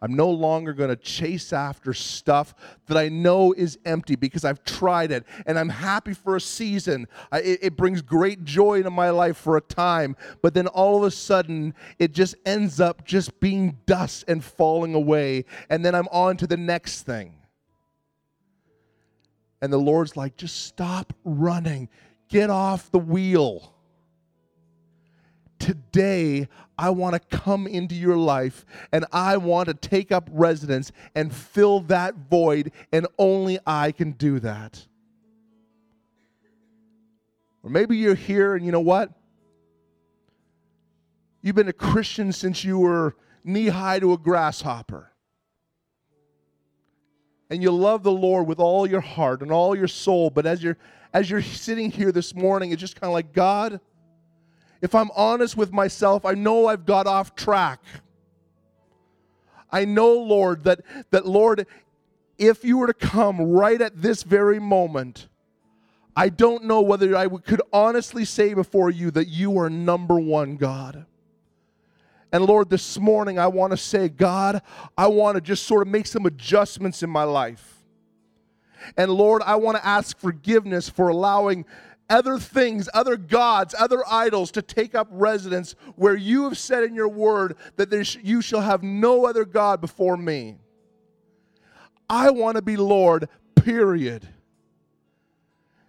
I'm 0.00 0.14
no 0.14 0.30
longer 0.30 0.72
going 0.72 0.90
to 0.90 0.96
chase 0.96 1.52
after 1.52 1.94
stuff 1.94 2.54
that 2.86 2.96
I 2.96 3.08
know 3.08 3.52
is 3.52 3.78
empty 3.84 4.16
because 4.16 4.44
I've 4.44 4.64
tried 4.64 5.12
it 5.12 5.24
and 5.46 5.58
I'm 5.58 5.68
happy 5.68 6.14
for 6.14 6.36
a 6.36 6.40
season. 6.40 7.06
I, 7.32 7.40
it, 7.40 7.58
it 7.62 7.76
brings 7.76 8.02
great 8.02 8.44
joy 8.44 8.78
into 8.78 8.90
my 8.90 9.10
life 9.10 9.36
for 9.36 9.56
a 9.56 9.60
time, 9.60 10.16
but 10.42 10.54
then 10.54 10.66
all 10.66 10.98
of 10.98 11.04
a 11.04 11.10
sudden 11.10 11.74
it 11.98 12.12
just 12.12 12.34
ends 12.44 12.80
up 12.80 13.04
just 13.04 13.40
being 13.40 13.78
dust 13.86 14.24
and 14.28 14.42
falling 14.42 14.94
away. 14.94 15.44
And 15.70 15.84
then 15.84 15.94
I'm 15.94 16.08
on 16.08 16.36
to 16.38 16.46
the 16.46 16.56
next 16.56 17.02
thing. 17.02 17.34
And 19.62 19.72
the 19.72 19.78
Lord's 19.78 20.16
like, 20.16 20.36
just 20.36 20.66
stop 20.66 21.12
running, 21.24 21.88
get 22.28 22.50
off 22.50 22.90
the 22.90 22.98
wheel 22.98 23.73
today 25.58 26.48
I 26.76 26.90
want 26.90 27.14
to 27.14 27.36
come 27.36 27.66
into 27.66 27.94
your 27.94 28.16
life 28.16 28.64
and 28.92 29.04
I 29.12 29.36
want 29.36 29.68
to 29.68 29.74
take 29.74 30.10
up 30.12 30.28
residence 30.32 30.92
and 31.14 31.34
fill 31.34 31.80
that 31.80 32.14
void, 32.30 32.72
and 32.92 33.06
only 33.18 33.58
I 33.66 33.92
can 33.92 34.12
do 34.12 34.40
that. 34.40 34.86
Or 37.62 37.70
maybe 37.70 37.96
you're 37.96 38.14
here 38.14 38.54
and 38.54 38.64
you 38.64 38.72
know 38.72 38.80
what? 38.80 39.10
You've 41.40 41.56
been 41.56 41.68
a 41.68 41.72
Christian 41.72 42.32
since 42.32 42.64
you 42.64 42.78
were 42.78 43.16
knee 43.42 43.68
high 43.68 44.00
to 44.00 44.12
a 44.12 44.18
grasshopper. 44.18 45.12
And 47.50 47.62
you 47.62 47.70
love 47.70 48.02
the 48.02 48.12
Lord 48.12 48.46
with 48.46 48.58
all 48.58 48.86
your 48.86 49.00
heart 49.00 49.42
and 49.42 49.52
all 49.52 49.76
your 49.76 49.88
soul, 49.88 50.30
but 50.30 50.46
as 50.46 50.62
you're 50.62 50.78
as 51.12 51.30
you're 51.30 51.42
sitting 51.42 51.92
here 51.92 52.10
this 52.10 52.34
morning, 52.34 52.72
it's 52.72 52.80
just 52.80 53.00
kind 53.00 53.08
of 53.08 53.14
like, 53.14 53.32
God, 53.32 53.80
if 54.84 54.94
I'm 54.94 55.10
honest 55.16 55.56
with 55.56 55.72
myself, 55.72 56.26
I 56.26 56.34
know 56.34 56.66
I've 56.66 56.84
got 56.84 57.06
off 57.06 57.34
track. 57.34 57.80
I 59.72 59.86
know, 59.86 60.12
Lord, 60.12 60.64
that, 60.64 60.82
that 61.10 61.24
Lord, 61.24 61.66
if 62.36 62.66
you 62.66 62.76
were 62.76 62.88
to 62.88 62.92
come 62.92 63.40
right 63.40 63.80
at 63.80 64.02
this 64.02 64.24
very 64.24 64.60
moment, 64.60 65.26
I 66.14 66.28
don't 66.28 66.64
know 66.64 66.82
whether 66.82 67.16
I 67.16 67.28
could 67.28 67.62
honestly 67.72 68.26
say 68.26 68.52
before 68.52 68.90
you 68.90 69.10
that 69.12 69.26
you 69.26 69.58
are 69.58 69.70
number 69.70 70.20
one, 70.20 70.56
God. 70.56 71.06
And 72.30 72.44
Lord, 72.44 72.68
this 72.68 72.98
morning 72.98 73.38
I 73.38 73.46
want 73.46 73.70
to 73.70 73.78
say, 73.78 74.10
God, 74.10 74.60
I 74.98 75.06
want 75.06 75.36
to 75.36 75.40
just 75.40 75.64
sort 75.64 75.80
of 75.80 75.90
make 75.90 76.06
some 76.06 76.26
adjustments 76.26 77.02
in 77.02 77.08
my 77.08 77.24
life. 77.24 77.82
And 78.98 79.10
Lord, 79.10 79.40
I 79.46 79.56
want 79.56 79.78
to 79.78 79.86
ask 79.86 80.18
forgiveness 80.18 80.90
for 80.90 81.08
allowing 81.08 81.64
other 82.08 82.38
things, 82.38 82.88
other 82.92 83.16
gods, 83.16 83.74
other 83.78 84.02
idols 84.06 84.50
to 84.52 84.62
take 84.62 84.94
up 84.94 85.08
residence 85.10 85.74
where 85.96 86.14
you 86.14 86.44
have 86.44 86.58
said 86.58 86.84
in 86.84 86.94
your 86.94 87.08
word 87.08 87.56
that 87.76 88.04
sh- 88.04 88.18
you 88.22 88.40
shall 88.40 88.60
have 88.60 88.82
no 88.82 89.26
other 89.26 89.44
God 89.44 89.80
before 89.80 90.16
me. 90.16 90.56
I 92.08 92.30
want 92.30 92.56
to 92.56 92.62
be 92.62 92.76
Lord, 92.76 93.28
period. 93.56 94.28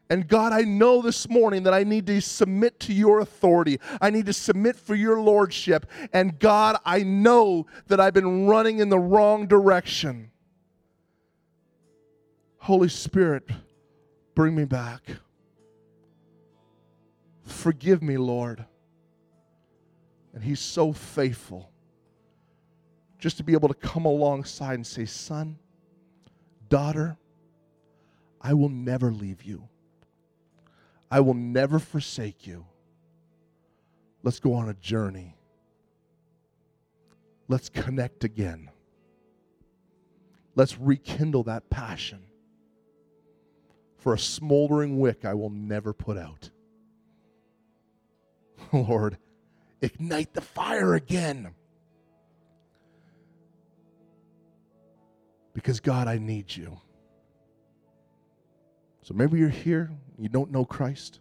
And 0.09 0.27
God, 0.27 0.53
I 0.53 0.61
know 0.61 1.01
this 1.01 1.27
morning 1.27 1.63
that 1.63 1.73
I 1.73 1.83
need 1.83 2.05
to 2.07 2.21
submit 2.21 2.79
to 2.81 2.93
your 2.93 3.19
authority. 3.19 3.79
I 3.99 4.11
need 4.11 4.27
to 4.27 4.33
submit 4.33 4.75
for 4.75 4.93
your 4.93 5.19
lordship. 5.19 5.87
And 6.13 6.37
God, 6.39 6.77
I 6.85 7.03
know 7.03 7.65
that 7.87 7.99
I've 7.99 8.13
been 8.13 8.45
running 8.45 8.79
in 8.79 8.89
the 8.89 8.99
wrong 8.99 9.47
direction. 9.47 10.31
Holy 12.59 12.89
Spirit, 12.89 13.49
bring 14.35 14.55
me 14.55 14.65
back. 14.65 15.01
Forgive 17.45 18.01
me, 18.01 18.17
Lord. 18.17 18.65
And 20.33 20.43
He's 20.43 20.59
so 20.59 20.91
faithful 20.91 21.71
just 23.17 23.37
to 23.37 23.43
be 23.43 23.53
able 23.53 23.69
to 23.69 23.73
come 23.73 24.05
alongside 24.05 24.73
and 24.73 24.85
say, 24.85 25.05
Son, 25.05 25.57
daughter, 26.67 27.17
I 28.41 28.53
will 28.53 28.69
never 28.69 29.11
leave 29.11 29.43
you. 29.43 29.67
I 31.09 31.21
will 31.21 31.33
never 31.33 31.79
forsake 31.79 32.45
you. 32.45 32.65
Let's 34.23 34.39
go 34.39 34.53
on 34.53 34.69
a 34.69 34.73
journey. 34.73 35.35
Let's 37.47 37.69
connect 37.69 38.23
again. 38.23 38.69
Let's 40.55 40.77
rekindle 40.77 41.43
that 41.43 41.69
passion 41.69 42.23
for 43.97 44.13
a 44.13 44.19
smoldering 44.19 44.99
wick 44.99 45.25
I 45.25 45.33
will 45.33 45.49
never 45.49 45.93
put 45.93 46.17
out. 46.17 46.49
Lord, 48.73 49.17
ignite 49.81 50.33
the 50.33 50.41
fire 50.41 50.95
again. 50.95 51.53
Because, 55.53 55.79
God, 55.79 56.07
I 56.07 56.17
need 56.17 56.55
you. 56.55 56.77
So 59.01 59.13
maybe 59.13 59.37
you're 59.37 59.49
here, 59.49 59.91
you 60.17 60.29
don't 60.29 60.51
know 60.51 60.65
Christ. 60.65 61.19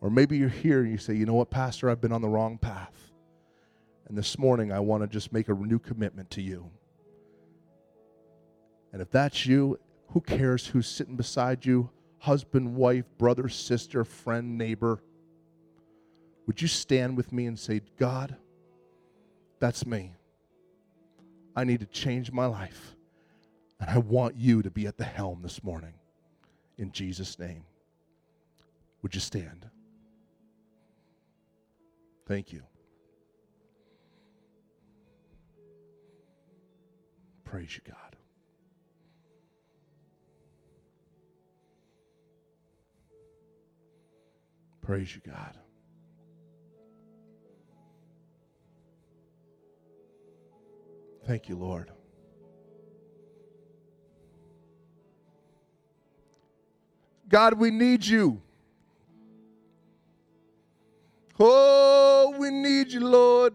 Or 0.00 0.10
maybe 0.10 0.36
you're 0.36 0.48
here 0.48 0.80
and 0.82 0.90
you 0.90 0.98
say, 0.98 1.14
you 1.14 1.26
know 1.26 1.34
what, 1.34 1.50
Pastor, 1.50 1.90
I've 1.90 2.00
been 2.00 2.12
on 2.12 2.20
the 2.20 2.28
wrong 2.28 2.58
path. 2.58 3.12
And 4.08 4.16
this 4.16 4.38
morning 4.38 4.72
I 4.72 4.80
want 4.80 5.02
to 5.02 5.06
just 5.06 5.32
make 5.32 5.48
a 5.48 5.54
new 5.54 5.78
commitment 5.78 6.30
to 6.32 6.42
you. 6.42 6.70
And 8.92 9.02
if 9.02 9.10
that's 9.10 9.46
you, 9.46 9.78
who 10.08 10.20
cares 10.20 10.66
who's 10.66 10.86
sitting 10.86 11.16
beside 11.16 11.66
you? 11.66 11.90
Husband, 12.20 12.74
wife, 12.74 13.04
brother, 13.18 13.48
sister, 13.48 14.04
friend, 14.04 14.56
neighbor. 14.56 15.00
Would 16.48 16.62
you 16.62 16.66
stand 16.66 17.14
with 17.14 17.30
me 17.30 17.44
and 17.44 17.58
say, 17.58 17.82
God, 17.98 18.34
that's 19.60 19.84
me. 19.84 20.14
I 21.54 21.64
need 21.64 21.80
to 21.80 21.86
change 21.86 22.32
my 22.32 22.46
life. 22.46 22.96
And 23.78 23.90
I 23.90 23.98
want 23.98 24.34
you 24.34 24.62
to 24.62 24.70
be 24.70 24.86
at 24.86 24.96
the 24.96 25.04
helm 25.04 25.42
this 25.42 25.62
morning. 25.62 25.92
In 26.78 26.90
Jesus' 26.90 27.38
name. 27.38 27.64
Would 29.02 29.14
you 29.14 29.20
stand? 29.20 29.66
Thank 32.26 32.50
you. 32.50 32.62
Praise 37.44 37.76
you, 37.76 37.82
God. 37.86 38.16
Praise 44.80 45.14
you, 45.14 45.20
God. 45.30 45.58
Thank 51.28 51.50
you, 51.50 51.56
Lord. 51.56 51.90
God, 57.28 57.52
we 57.52 57.70
need 57.70 58.02
you. 58.02 58.40
Oh, 61.38 62.34
we 62.38 62.50
need 62.50 62.90
you, 62.90 63.00
Lord. 63.00 63.52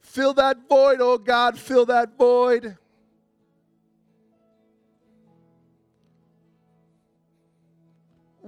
Fill 0.00 0.34
that 0.34 0.68
void, 0.68 1.00
oh 1.00 1.18
God, 1.18 1.56
fill 1.56 1.86
that 1.86 2.18
void. 2.18 2.76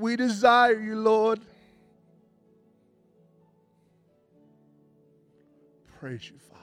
We 0.03 0.17
desire 0.17 0.81
you, 0.81 0.97
Lord. 0.97 1.39
Praise 6.01 6.29
you, 6.29 6.39
Father. 6.39 6.61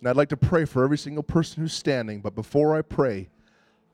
And 0.00 0.08
I'd 0.08 0.16
like 0.16 0.30
to 0.30 0.38
pray 0.38 0.64
for 0.64 0.82
every 0.82 0.96
single 0.96 1.22
person 1.22 1.62
who's 1.62 1.74
standing, 1.74 2.22
but 2.22 2.34
before 2.34 2.74
I 2.74 2.80
pray, 2.80 3.28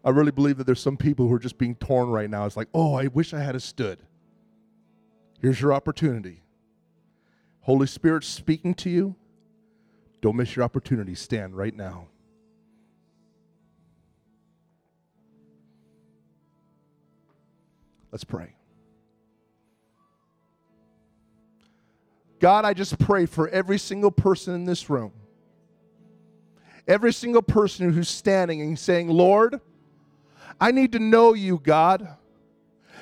I 0.04 0.10
really 0.10 0.30
believe 0.30 0.58
that 0.58 0.64
there's 0.64 0.78
some 0.78 0.96
people 0.96 1.26
who 1.26 1.34
are 1.34 1.40
just 1.40 1.58
being 1.58 1.74
torn 1.74 2.10
right 2.10 2.30
now. 2.30 2.46
It's 2.46 2.56
like, 2.56 2.68
oh, 2.72 2.94
I 2.94 3.08
wish 3.08 3.34
I 3.34 3.40
had 3.40 3.56
a 3.56 3.60
stood. 3.60 3.98
Here's 5.40 5.60
your 5.60 5.72
opportunity. 5.72 6.44
Holy 7.62 7.88
Spirit 7.88 8.22
speaking 8.22 8.74
to 8.74 8.88
you. 8.88 9.16
Don't 10.20 10.36
miss 10.36 10.54
your 10.54 10.64
opportunity. 10.64 11.14
Stand 11.14 11.56
right 11.56 11.74
now. 11.74 12.08
Let's 18.12 18.24
pray. 18.24 18.54
God, 22.40 22.64
I 22.64 22.72
just 22.72 22.98
pray 22.98 23.26
for 23.26 23.48
every 23.48 23.78
single 23.78 24.10
person 24.10 24.54
in 24.54 24.64
this 24.64 24.88
room, 24.90 25.12
every 26.88 27.12
single 27.12 27.42
person 27.42 27.92
who's 27.92 28.08
standing 28.08 28.62
and 28.62 28.78
saying, 28.78 29.08
Lord, 29.08 29.60
I 30.60 30.72
need 30.72 30.92
to 30.92 30.98
know 30.98 31.34
you, 31.34 31.60
God. 31.62 32.16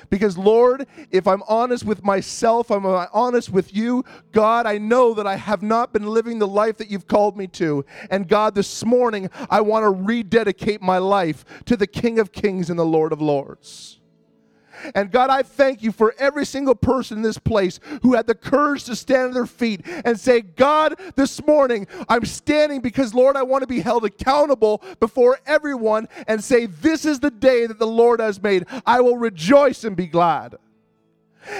Because, 0.09 0.37
Lord, 0.37 0.87
if 1.11 1.27
I'm 1.27 1.43
honest 1.47 1.85
with 1.85 2.03
myself, 2.03 2.71
I'm 2.71 2.85
honest 2.85 3.49
with 3.49 3.73
you, 3.73 4.03
God, 4.31 4.65
I 4.65 4.77
know 4.77 5.13
that 5.13 5.27
I 5.27 5.35
have 5.35 5.61
not 5.61 5.93
been 5.93 6.07
living 6.07 6.39
the 6.39 6.47
life 6.47 6.77
that 6.77 6.89
you've 6.89 7.07
called 7.07 7.37
me 7.37 7.47
to. 7.47 7.85
And, 8.09 8.27
God, 8.27 8.55
this 8.55 8.85
morning, 8.85 9.29
I 9.49 9.61
want 9.61 9.83
to 9.83 9.89
rededicate 9.89 10.81
my 10.81 10.97
life 10.97 11.45
to 11.65 11.77
the 11.77 11.87
King 11.87 12.19
of 12.19 12.31
Kings 12.31 12.69
and 12.69 12.79
the 12.79 12.85
Lord 12.85 13.11
of 13.11 13.21
Lords. 13.21 13.98
And 14.95 15.11
God, 15.11 15.29
I 15.29 15.43
thank 15.43 15.83
you 15.83 15.91
for 15.91 16.13
every 16.17 16.45
single 16.45 16.75
person 16.75 17.17
in 17.17 17.23
this 17.23 17.37
place 17.37 17.79
who 18.01 18.13
had 18.13 18.27
the 18.27 18.35
courage 18.35 18.85
to 18.85 18.95
stand 18.95 19.29
on 19.29 19.33
their 19.33 19.45
feet 19.45 19.81
and 20.05 20.19
say, 20.19 20.41
God, 20.41 20.99
this 21.15 21.45
morning 21.45 21.87
I'm 22.07 22.25
standing 22.25 22.81
because, 22.81 23.13
Lord, 23.13 23.35
I 23.35 23.43
want 23.43 23.61
to 23.63 23.67
be 23.67 23.81
held 23.81 24.05
accountable 24.05 24.81
before 24.99 25.39
everyone 25.45 26.07
and 26.27 26.43
say, 26.43 26.65
This 26.65 27.05
is 27.05 27.19
the 27.19 27.31
day 27.31 27.65
that 27.65 27.79
the 27.79 27.87
Lord 27.87 28.19
has 28.19 28.41
made. 28.41 28.65
I 28.85 29.01
will 29.01 29.17
rejoice 29.17 29.83
and 29.83 29.95
be 29.95 30.07
glad. 30.07 30.57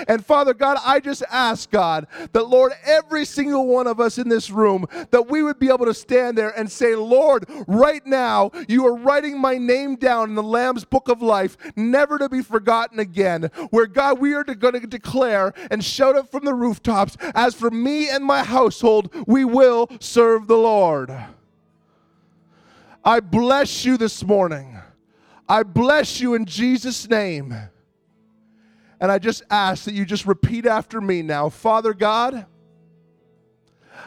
And 0.08 0.26
Father 0.26 0.54
God, 0.54 0.78
I 0.84 1.00
just 1.00 1.24
ask 1.30 1.70
God 1.70 2.08
that, 2.32 2.48
Lord, 2.48 2.74
every 2.84 3.26
single 3.26 3.68
one 3.68 3.88
of 3.88 4.00
us 4.00 4.18
in 4.18 4.30
this 4.30 4.50
room, 4.50 4.86
that 5.12 5.30
we 5.30 5.44
would 5.44 5.60
be 5.60 5.70
able 5.70 5.86
to 5.86 5.94
stand 5.94 6.38
there 6.38 6.58
and 6.58 6.72
say, 6.72 6.96
Lord, 6.96 7.46
right 7.68 8.06
now, 8.06 8.52
you 8.68 8.86
are 8.88 8.96
writing 8.96 9.40
my 9.40 9.58
name 9.58 9.96
down 9.96 10.30
in 10.30 10.36
the 10.36 10.44
Lamb's 10.44 10.86
book 10.86 11.08
of 11.10 11.22
life, 11.22 11.58
never 11.76 12.18
to 12.18 12.30
be 12.30 12.42
forgotten 12.42 13.00
again. 13.00 13.50
Where, 13.70 13.88
God, 13.88 14.20
we 14.20 14.34
are 14.34 14.44
going 14.44 14.80
to 14.80 14.88
declare 14.88 15.54
and 15.72 15.84
shout 15.84 16.16
it 16.16 16.30
from 16.30 16.46
the 16.46 16.54
rooftops, 16.54 17.18
as 17.36 17.56
for 17.56 17.72
me 17.72 18.10
and 18.10 18.24
my 18.24 18.44
household, 18.44 19.14
we 19.28 19.46
will 19.46 19.90
serve 20.00 20.48
the 20.48 20.58
Lord. 20.58 21.16
I 23.04 23.20
bless 23.22 23.86
you 23.86 23.98
this 23.98 24.24
morning. 24.24 24.78
I 25.48 25.64
bless 25.64 26.20
you 26.20 26.36
in 26.36 26.46
Jesus' 26.46 27.10
name. 27.10 27.56
And 29.00 29.12
I 29.12 29.18
just 29.20 29.44
ask 29.50 29.86
that 29.86 29.94
you 29.94 30.06
just 30.06 30.26
repeat 30.26 30.66
after 30.66 31.00
me 31.00 31.22
now. 31.22 31.50
Father 31.50 31.94
God, 31.94 32.46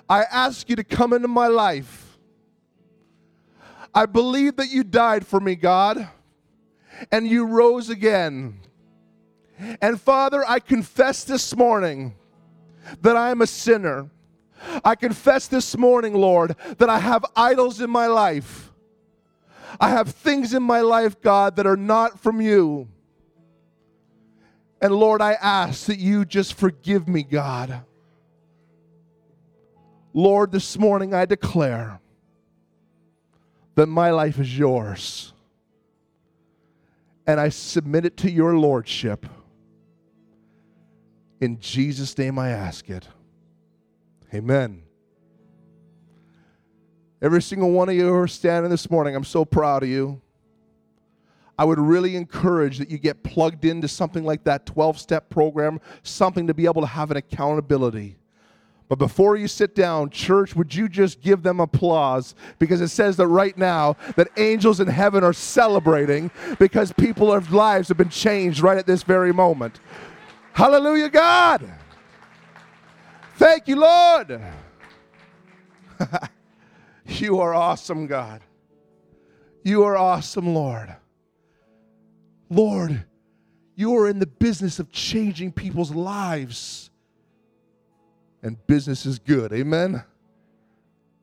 I 0.09 0.25
ask 0.25 0.69
you 0.69 0.77
to 0.77 0.85
come 0.85 1.13
into 1.13 1.29
my 1.29 1.47
life. 1.47 2.19
I 3.95 4.07
believe 4.07 4.57
that 4.57 4.69
you 4.69 4.85
died 4.85 5.27
for 5.27 5.41
me, 5.41 5.55
God, 5.55 6.09
and 7.11 7.27
you 7.27 7.47
rose 7.47 7.89
again. 7.89 8.61
And 9.81 10.01
Father, 10.01 10.45
I 10.47 10.61
confess 10.61 11.25
this 11.25 11.55
morning 11.57 12.15
that 13.01 13.17
I 13.17 13.31
am 13.31 13.43
a 13.43 13.47
sinner. 13.47 14.11
I 14.85 14.95
confess 14.95 15.47
this 15.47 15.77
morning, 15.77 16.15
Lord, 16.15 16.57
that 16.79 16.89
I 16.89 16.99
have 16.99 17.25
idols 17.37 17.81
in 17.81 17.91
my 17.91 18.07
life. 18.07 18.71
I 19.81 19.91
have 19.91 20.11
things 20.11 20.55
in 20.55 20.63
my 20.63 20.81
life, 20.81 21.21
God, 21.21 21.57
that 21.57 21.67
are 21.67 21.77
not 21.77 22.21
from 22.21 22.41
you. 22.41 22.89
And 24.83 24.93
Lord, 24.93 25.23
I 25.23 25.35
ask 25.35 25.87
that 25.87 26.01
you 26.01 26.25
just 26.25 26.55
forgive 26.55 27.07
me, 27.07 27.23
God. 27.23 27.83
Lord, 30.13 30.51
this 30.51 30.77
morning 30.77 31.15
I 31.15 31.25
declare 31.25 32.01
that 33.77 33.87
my 33.87 34.11
life 34.11 34.41
is 34.41 34.59
yours. 34.59 35.33
And 37.29 37.39
I 37.39 37.49
submit 37.51 38.05
it 38.05 38.17
to 38.19 38.31
your 38.31 38.59
lordship. 38.59 39.25
In 41.41 41.61
Jesus' 41.61 42.19
name 42.19 42.37
I 42.37 42.51
ask 42.51 42.91
it. 42.91 43.07
Amen. 44.35 44.83
Every 47.23 47.41
single 47.41 47.71
one 47.71 47.89
of 47.89 47.95
you 47.95 48.09
who 48.09 48.15
are 48.15 48.27
standing 48.27 48.71
this 48.71 48.91
morning, 48.91 49.15
I'm 49.15 49.23
so 49.23 49.45
proud 49.45 49.85
of 49.85 49.89
you. 49.89 50.21
I 51.59 51.65
would 51.65 51.79
really 51.79 52.17
encourage 52.17 52.79
that 52.79 52.91
you 52.91 52.99
get 52.99 53.23
plugged 53.23 53.65
into 53.65 53.89
something 53.89 54.25
like 54.25 54.45
that 54.45 54.67
12 54.67 54.99
step 54.99 55.29
program, 55.29 55.81
something 56.03 56.47
to 56.47 56.55
be 56.55 56.65
able 56.65 56.81
to 56.83 56.89
have 56.89 57.11
an 57.11 57.17
accountability. 57.17 58.17
But 58.89 58.99
before 58.99 59.37
you 59.37 59.49
sit 59.49 59.75
down, 59.75 60.11
church, 60.11 60.55
would 60.55 60.75
you 60.75 60.87
just 60.87 61.23
give 61.23 61.43
them 61.43 61.61
applause? 61.61 62.35
Because 62.59 62.83
it 62.83 62.89
says 62.89 63.17
that 63.17 63.27
right 63.27 63.57
now 63.57 63.97
that 64.17 64.29
angels 64.37 64.81
in 64.81 64.87
heaven 64.87 65.25
are 65.25 65.33
celebrating 65.33 66.31
because 66.59 66.93
people's 66.93 67.49
lives 67.49 67.89
have 67.89 67.97
been 67.97 68.11
changed 68.11 68.61
right 68.61 68.77
at 68.77 68.87
this 68.87 69.03
very 69.03 69.33
moment. 69.33 69.81
Hallelujah, 70.53 71.09
God. 71.09 71.73
Thank 73.37 73.67
you, 73.67 73.77
Lord. 73.77 74.43
you 77.07 77.39
are 77.41 77.55
awesome, 77.55 78.07
God. 78.07 78.43
You 79.63 79.85
are 79.85 79.97
awesome, 79.97 80.55
Lord. 80.55 80.95
Lord, 82.53 83.07
you 83.75 83.97
are 83.97 84.09
in 84.09 84.19
the 84.19 84.27
business 84.27 84.79
of 84.79 84.93
changing 84.93 85.53
people's 85.53 85.91
lives. 85.91 86.91
And 88.43 88.59
business 88.67 89.07
is 89.07 89.19
good. 89.19 89.55
Amen. 89.55 90.05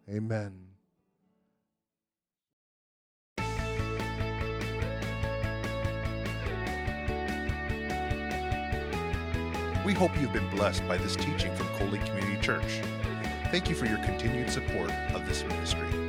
Amen. 0.10 0.54
We 9.86 9.94
hope 9.94 10.20
you've 10.20 10.34
been 10.34 10.50
blessed 10.50 10.88
by 10.88 10.98
this 10.98 11.16
teaching 11.16 11.56
from 11.56 11.68
Cold 11.78 11.92
Lake 11.92 12.06
Community 12.06 12.42
Church. 12.42 12.82
Thank 13.52 13.70
you 13.70 13.76
for 13.76 13.86
your 13.86 13.98
continued 14.00 14.50
support 14.50 14.92
of 15.14 15.28
this 15.28 15.44
ministry. 15.44 16.09